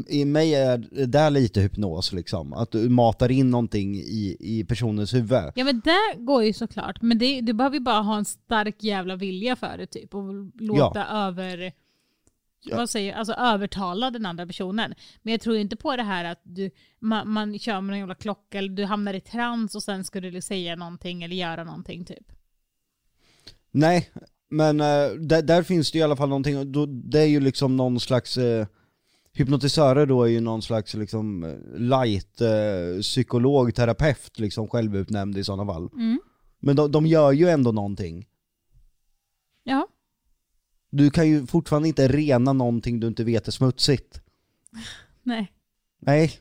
[0.07, 5.13] I mig är det lite hypnos liksom, att du matar in någonting i, i personens
[5.13, 5.51] huvud.
[5.55, 8.83] Ja men det går ju såklart, men det, du behöver ju bara ha en stark
[8.83, 11.71] jävla vilja för det typ och låta över
[12.63, 12.77] Ja.
[12.77, 14.93] vad säger, alltså övertala den andra personen.
[15.21, 18.15] Men jag tror inte på det här att du, man, man kör med en jävla
[18.15, 22.05] klocka eller du hamnar i trans och sen ska du säga någonting eller göra någonting
[22.05, 22.31] typ.
[23.71, 24.09] Nej,
[24.49, 27.77] men eh, där, där finns det i alla fall någonting, då, det är ju liksom
[27.77, 28.67] någon slags eh,
[29.33, 35.43] Hypnotisörer då är ju någon slags liksom eh, light eh, psykolog, terapeut liksom självutnämnd i
[35.43, 35.89] sådana fall.
[35.93, 36.19] Mm.
[36.59, 38.27] Men de, de gör ju ändå någonting.
[39.63, 39.87] Ja.
[40.91, 44.21] Du kan ju fortfarande inte rena någonting du inte vet är smutsigt.
[45.23, 45.51] Nej.
[45.99, 46.31] Nej.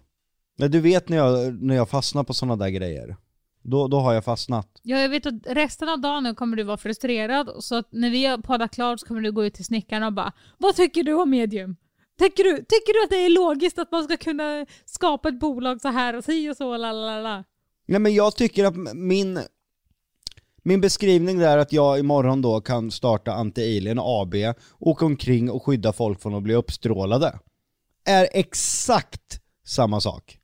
[0.59, 3.17] Nej, du vet när jag, när jag fastnar på sådana där grejer.
[3.63, 4.81] Då, då har jag fastnat.
[4.83, 8.11] Ja, jag vet att resten av dagen nu kommer du vara frustrerad så att när
[8.11, 11.03] vi har poddat klart så kommer du gå ut till snickaren och bara Vad tycker
[11.03, 11.77] du om medium?
[12.19, 15.81] Tycker du, tycker du att det är logiskt att man ska kunna skapa ett bolag
[15.81, 17.45] så här och si och så lalala?
[17.87, 19.41] Nej men jag tycker att min,
[20.63, 24.35] min beskrivning där att jag imorgon då kan starta Anti-Alien AB,
[24.79, 27.39] åka omkring och skydda folk från att bli uppstrålade,
[28.07, 30.39] är exakt samma sak.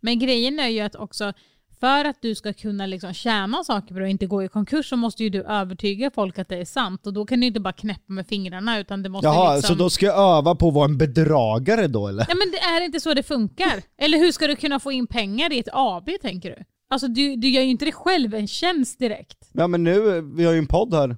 [0.00, 1.32] Men grejen är ju att också
[1.80, 5.22] för att du ska kunna liksom tjäna saker och inte gå i konkurs så måste
[5.22, 8.12] ju du övertyga folk att det är sant och då kan du inte bara knäppa
[8.12, 9.76] med fingrarna utan det måste Jaha, liksom...
[9.76, 12.26] så då ska jag öva på att vara en bedragare då eller?
[12.28, 13.82] Nej men det är inte så det funkar.
[13.98, 16.64] Eller hur ska du kunna få in pengar i ett AB tänker du?
[16.94, 19.38] Alltså du, du gör ju inte dig själv en tjänst direkt.
[19.52, 21.16] Ja men nu, vi har ju en podd här,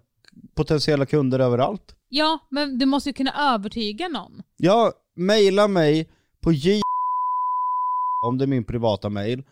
[0.55, 1.97] potentiella kunder överallt.
[2.09, 4.43] Ja, men du måste ju kunna övertyga någon.
[4.57, 6.09] Ja, mejla mig
[6.41, 6.81] på j
[8.25, 9.43] om det är min privata mail,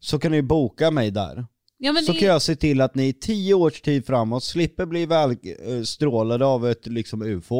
[0.00, 1.46] så kan ni boka mig där.
[1.78, 4.86] Ja, så i- kan jag se till att ni i tio års tid framåt slipper
[4.86, 7.58] bli välstrålade av ett liksom ufo.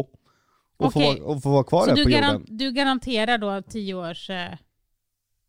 [0.76, 1.22] Och, få, Okej.
[1.22, 2.45] och få vara kvar så här du, på jorden.
[2.49, 4.30] du garanterar då tio års...
[4.30, 4.53] Eh,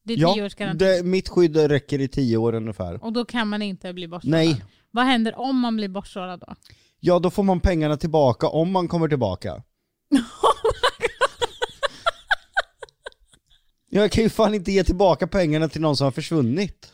[0.05, 0.85] det är Ja, års garanti.
[0.85, 3.03] det, mitt skydd räcker i tio år ungefär.
[3.03, 4.39] Och då kan man inte bli bortstrålad.
[4.39, 4.63] Nej.
[4.91, 6.55] Vad händer om man blir bortstrålad då?
[6.99, 9.63] Ja, då får man pengarna tillbaka om man kommer tillbaka.
[13.89, 16.91] Jag kan ju fan inte ge tillbaka pengarna till någon som har försvunnit.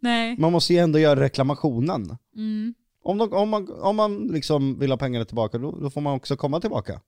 [0.00, 0.36] Nej.
[0.38, 2.16] Man måste ju ändå göra reklamationen.
[2.36, 2.74] Mm.
[3.02, 6.14] Om, de, om, man, om man liksom vill ha pengarna tillbaka, då, då får man
[6.16, 7.00] också komma tillbaka.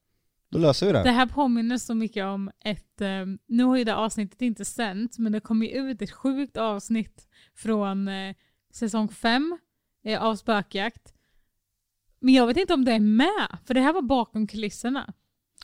[0.52, 1.02] Då löser vi det.
[1.02, 5.18] Det här påminner så mycket om ett, eh, nu har ju det avsnittet inte sänts,
[5.18, 8.34] men det kom ju ut ett sjukt avsnitt från eh,
[8.72, 9.58] säsong 5
[10.04, 11.14] eh, av Spökjakt.
[12.20, 15.12] Men jag vet inte om det är med, för det här var bakom kulisserna.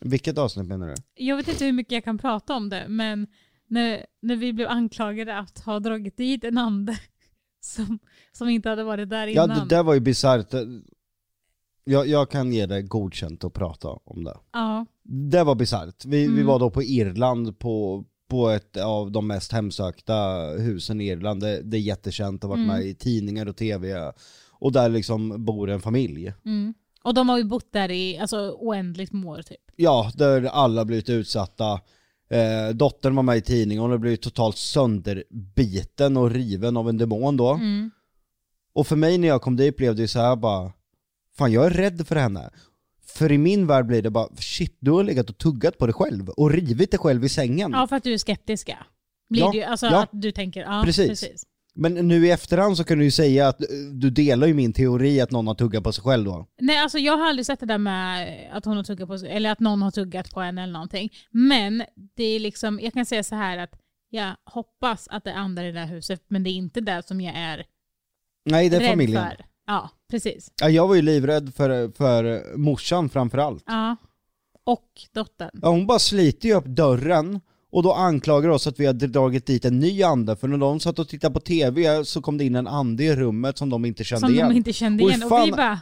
[0.01, 0.95] Vilket avsnitt menar du?
[1.15, 3.27] Jag vet inte hur mycket jag kan prata om det, men
[3.67, 6.99] när, när vi blev anklagade att ha dragit dit en ande
[7.61, 7.99] som,
[8.33, 9.59] som inte hade varit där Ja, innan.
[9.59, 10.55] det där var ju bisarrt.
[11.91, 14.37] Jag, jag kan ge det godkänt att prata om det.
[14.53, 14.87] Ja.
[15.03, 16.05] Det var bisarrt.
[16.05, 16.47] Vi, vi Mm.
[16.47, 21.41] var då på Irland på, på ett av de mest hemsökta husen i Irland.
[21.41, 22.77] Det, det är jättekänt, har varit Mm.
[22.77, 24.13] med i tidningar och tv.
[24.51, 26.33] Och där liksom bor en familj.
[26.45, 26.75] Mm.
[27.03, 29.61] Och de har ju bott där i alltså, oändligt många år typ.
[29.77, 31.81] Ja, där alla blivit utsatta.
[32.31, 36.99] Eh, dottern var med i tidningen, hon har blivit totalt sönderbiten och riven av en
[36.99, 37.51] demon då.
[37.53, 37.91] Mm.
[38.73, 40.73] Och för mig när jag kom dit blev det ju så här bara,
[41.39, 42.51] fan jag är rädd för henne.
[43.07, 45.93] För i min värld blir det bara, shit du har legat och tuggat på dig
[45.95, 47.73] själv och rivit dig själv i sängen.
[47.73, 48.77] Ja, för att du är skeptisk ja.
[49.31, 50.03] Blir Ja, det ju, alltså ja.
[50.03, 51.09] att du tänker, ja Precis.
[51.09, 51.45] precis.
[51.75, 54.73] Men nu i efterhand så kan du ju säga att eh, du delar ju min
[54.73, 56.47] teori att någon har tuggat på sig själv då.
[56.61, 59.31] Nej alltså jag har aldrig sett det där med att hon har tuggat på sig,
[59.31, 61.13] eller att någon har tuggat på henne eller någonting.
[61.31, 61.85] Men
[62.17, 63.71] det är liksom, jag kan säga så här att
[64.11, 67.07] jag hoppas att det är andra i det här huset, men det är inte det
[67.07, 67.65] som jag är
[68.45, 69.23] Nej det är rädd familjen.
[69.27, 69.45] för.
[69.67, 70.51] Ja, precis.
[70.61, 73.65] Ja, jag var ju livrädd för, för morsan framförallt.
[73.67, 73.97] Ja.
[74.65, 75.51] Och dottern.
[75.63, 77.41] Ja, hon bara sliter ju upp dörren
[77.73, 80.81] och då anklagar oss att vi har dragit dit en ny ande, för när de
[80.81, 83.85] satt och tittade på TV så kom det in en ande i rummet som de
[83.85, 84.49] inte kände Som igen.
[84.49, 85.23] de inte kände Och igen.
[85.23, 85.81] Och fan- vi bara,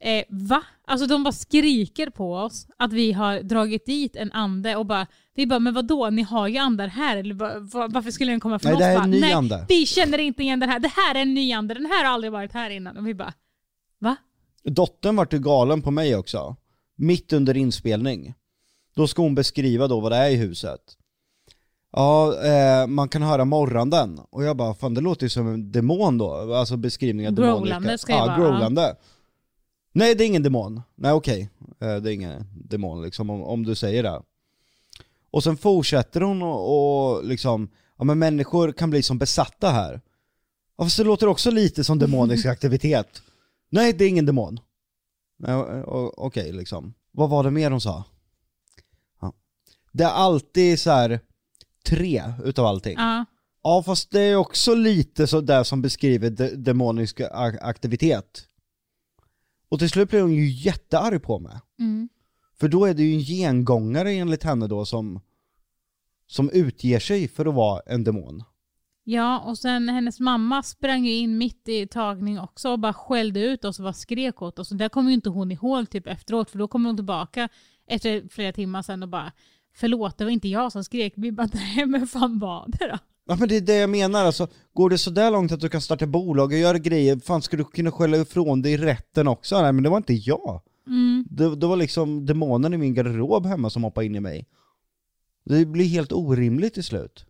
[0.00, 0.62] eh, va?
[0.86, 5.06] Alltså de bara skriker på oss att vi har dragit dit en ande och bara,
[5.34, 8.40] vi bara, men vadå, ni har ju andar här, eller va- va- varför skulle den
[8.40, 8.78] komma från Nej, oss?
[8.80, 11.14] det här är en ny Nej, ande." vi känner inte igen den här, det här
[11.14, 12.96] är en ny ande, den här har aldrig varit här innan.
[12.96, 13.32] Och vi bara,
[14.04, 14.16] va?
[14.62, 16.56] Dottern vart ju galen på mig också.
[16.96, 18.34] Mitt under inspelning.
[18.94, 20.80] Då ska hon beskriva då vad det är i huset.
[21.92, 24.20] Ja, eh, man kan höra morranden.
[24.30, 26.54] Och jag bara, fan det låter ju som en demon då.
[26.54, 27.74] Alltså beskrivningen av demoniska.
[27.74, 28.96] Growlande ska ju ja, vara, growlande.
[29.92, 30.82] Nej det är ingen demon.
[30.94, 31.50] Nej okej,
[31.80, 34.22] eh, det är ingen demon liksom om, om du säger det.
[35.30, 40.00] Och sen fortsätter hon och, och liksom, ja men människor kan bli som besatta här.
[40.78, 43.22] Ja fast det låter också lite som demonisk aktivitet.
[43.74, 44.60] Nej det är ingen demon.
[46.16, 46.94] Okej liksom.
[47.12, 48.04] Vad var det mer hon sa?
[49.20, 49.32] Ja.
[49.92, 51.20] Det är alltid så här
[51.84, 52.94] tre utav allting.
[52.98, 53.24] Ja.
[53.62, 57.20] Ja fast det är också lite så där som beskriver de demonisk
[57.60, 58.48] aktivitet.
[59.68, 61.60] Och till slut blir hon ju jättearg på mig.
[61.78, 62.08] Mm.
[62.60, 65.20] För då är det ju en gengångare enligt henne då som,
[66.26, 68.44] som utger sig för att vara en demon.
[69.04, 73.40] Ja, och sen hennes mamma sprang ju in mitt i tagning också och bara skällde
[73.40, 74.70] ut oss och bara skrek åt oss.
[74.70, 77.48] Och där kommer ju inte hon ihåg typ efteråt, för då kommer hon tillbaka
[77.86, 79.32] efter flera timmar sen och bara
[79.76, 81.12] Förlåt, det var inte jag som skrek.
[81.16, 82.98] Vi bara, nej men fan var det då?
[83.26, 85.68] Ja men det är det jag menar alltså, går det så där långt att du
[85.68, 89.28] kan starta bolag och göra grejer, fan ska du kunna skälla ifrån dig i rätten
[89.28, 89.62] också?
[89.62, 90.62] Nej men det var inte jag.
[90.86, 91.26] Mm.
[91.30, 94.48] Det, det var liksom demonen i min garderob hemma som hoppade in i mig.
[95.44, 97.26] Det blir helt orimligt till slut.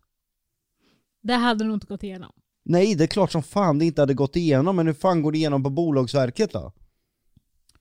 [1.25, 2.31] Det hade nog inte gått igenom.
[2.65, 5.31] Nej, det är klart som fan det inte hade gått igenom, men hur fan går
[5.31, 6.71] det igenom på Bolagsverket då?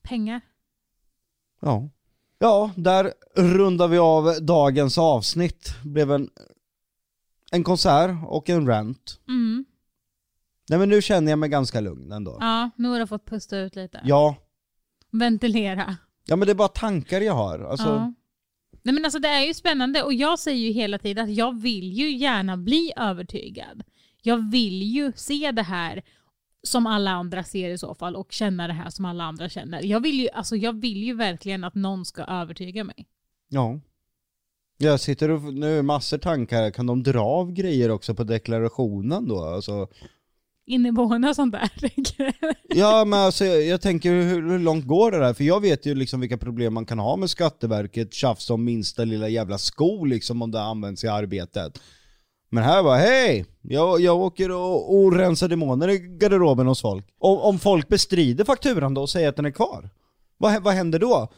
[0.03, 0.41] Pengar.
[1.61, 1.89] Ja.
[2.39, 5.75] Ja, där rundar vi av dagens avsnitt.
[5.85, 6.31] Blev en,
[7.53, 9.21] en konsert och en rant.
[9.29, 9.65] Mm.
[10.69, 12.37] Nej men nu känner jag mig ganska lugn ändå.
[12.41, 14.01] Ja, nu har du fått pusta ut lite.
[14.05, 14.37] Ja.
[15.11, 15.97] Ventilera.
[16.27, 17.59] Ja men det är bara tankar jag har.
[17.59, 18.15] Alltså, Ja.
[18.85, 21.61] Nej men alltså det är ju spännande och jag säger ju hela tiden att jag
[21.61, 23.83] vill ju gärna bli övertygad.
[24.23, 26.03] Jag vill ju se det här
[26.63, 29.83] som alla andra ser i så fall och känna det här som alla andra känner.
[29.83, 33.07] Jag vill ju, alltså jag vill ju verkligen att någon ska övertyga mig.
[33.49, 33.81] ja.
[34.79, 39.29] Jag sitter och, nu är massor tankar, kan de dra av grejer också på deklarationen
[39.29, 39.45] då?
[39.45, 39.89] Alltså,
[40.67, 41.71] Inneboende och sånt där.
[42.75, 45.35] ja men alltså jag, jag tänker hur, hur långt går det där?
[45.35, 49.05] För jag vet ju liksom vilka problem man kan ha med Skatteverket, tjafs om minsta
[49.05, 51.81] lilla jävla sko liksom om det används i arbetet.
[52.51, 53.45] Men här var hej!
[53.63, 57.07] Jag, jag åker och, och rensar demoner i garderoben hos folk.
[57.19, 59.91] Om, om folk bestrider fakturan då och säger att den är kvar,
[60.39, 61.29] vad, vad händer då?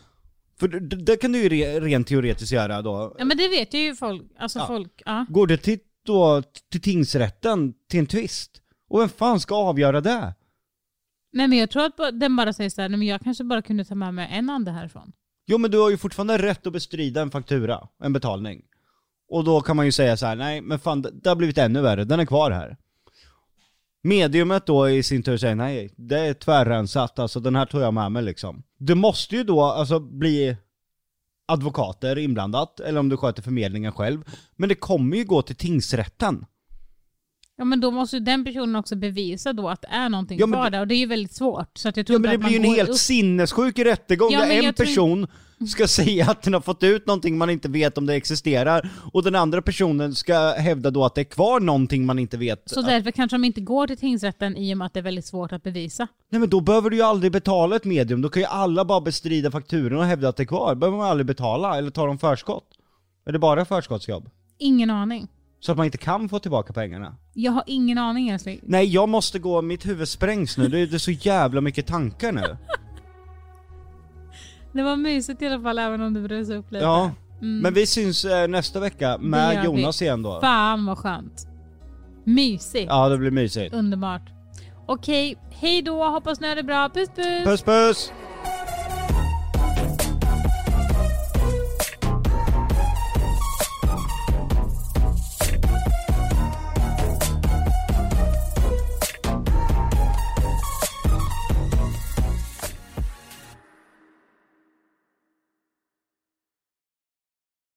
[0.60, 3.14] För det, det kan du ju re, rent teoretiskt göra då.
[3.18, 4.22] ja men det vet ju folk.
[4.38, 4.66] Alltså Ja.
[4.66, 5.26] folk, ja.
[5.28, 8.50] Går det till, då, till tingsrätten, till en tvist?
[8.88, 10.34] Och vem fan ska avgöra det?
[11.32, 13.84] Nej men jag tror att den bara säger såhär, nej men jag kanske bara kunde
[13.84, 15.12] ta med mig en ande härifrån.
[15.46, 18.62] Jo men du har ju fortfarande rätt att bestrida en faktura, en betalning.
[19.28, 21.58] Och då kan man ju säga så här: nej men fan det, det har blivit
[21.58, 22.76] ännu värre, den är kvar här.
[24.02, 27.94] Mediumet då i sin tur säger nej, det är tvärrensat, alltså den här tog jag
[27.94, 28.62] med mig liksom.
[28.78, 30.56] Det måste ju då alltså bli
[31.46, 34.24] advokater inblandat, eller om du sköter förmedlingen själv.
[34.56, 36.46] Men det kommer ju gå till tingsrätten.
[37.58, 40.46] Ja men då måste ju den personen också bevisa då att det är någonting Ja,
[40.46, 41.78] kvar det- där och det är ju väldigt svårt.
[41.78, 44.40] Så att jag tror Ja men det blir ju en helt upp- sinnessjuk rättegång Ja,
[44.40, 45.26] där en jag tror- person
[45.68, 49.22] ska säga att den har fått ut någonting man inte vet om det existerar, och
[49.22, 52.62] den andra personen ska hävda då att det är kvar någonting man inte vet.
[52.66, 55.26] Så därför kanske de inte går till tingsrätten i och med att det är väldigt
[55.26, 56.06] svårt att bevisa.
[56.30, 59.00] Nej men då behöver du ju aldrig betala ett medium, då kan ju alla bara
[59.00, 60.74] bestrida fakturan och hävda att det är kvar.
[60.74, 62.64] behöver man aldrig betala, eller ta dem förskott.
[63.26, 64.30] Är det bara förskottsjobb?
[64.58, 65.28] Ingen aning.
[65.60, 67.16] Så att man inte kan få tillbaka pengarna?
[67.34, 68.60] Jag har ingen aning älskling.
[68.62, 71.86] Nej jag måste gå, mitt huvud sprängs nu, det är, det är så jävla mycket
[71.86, 72.56] tankar nu.
[74.72, 76.84] Det var mysigt i alla fall även om du brusade upp lite.
[76.84, 77.10] Ja,
[77.42, 77.58] Mm.
[77.60, 79.64] men vi syns eh, nästa vecka med vi.
[79.64, 80.40] Jonas igen då.
[80.40, 81.46] Fan vad skönt.
[82.24, 82.86] Mysigt.
[82.88, 83.74] Ja det blir mysigt.
[83.74, 84.22] Underbart.
[84.86, 86.04] Okej, hej då.
[86.04, 86.88] Hoppas ni har det bra.
[86.94, 87.44] Puss puss.
[87.44, 88.12] Puss puss!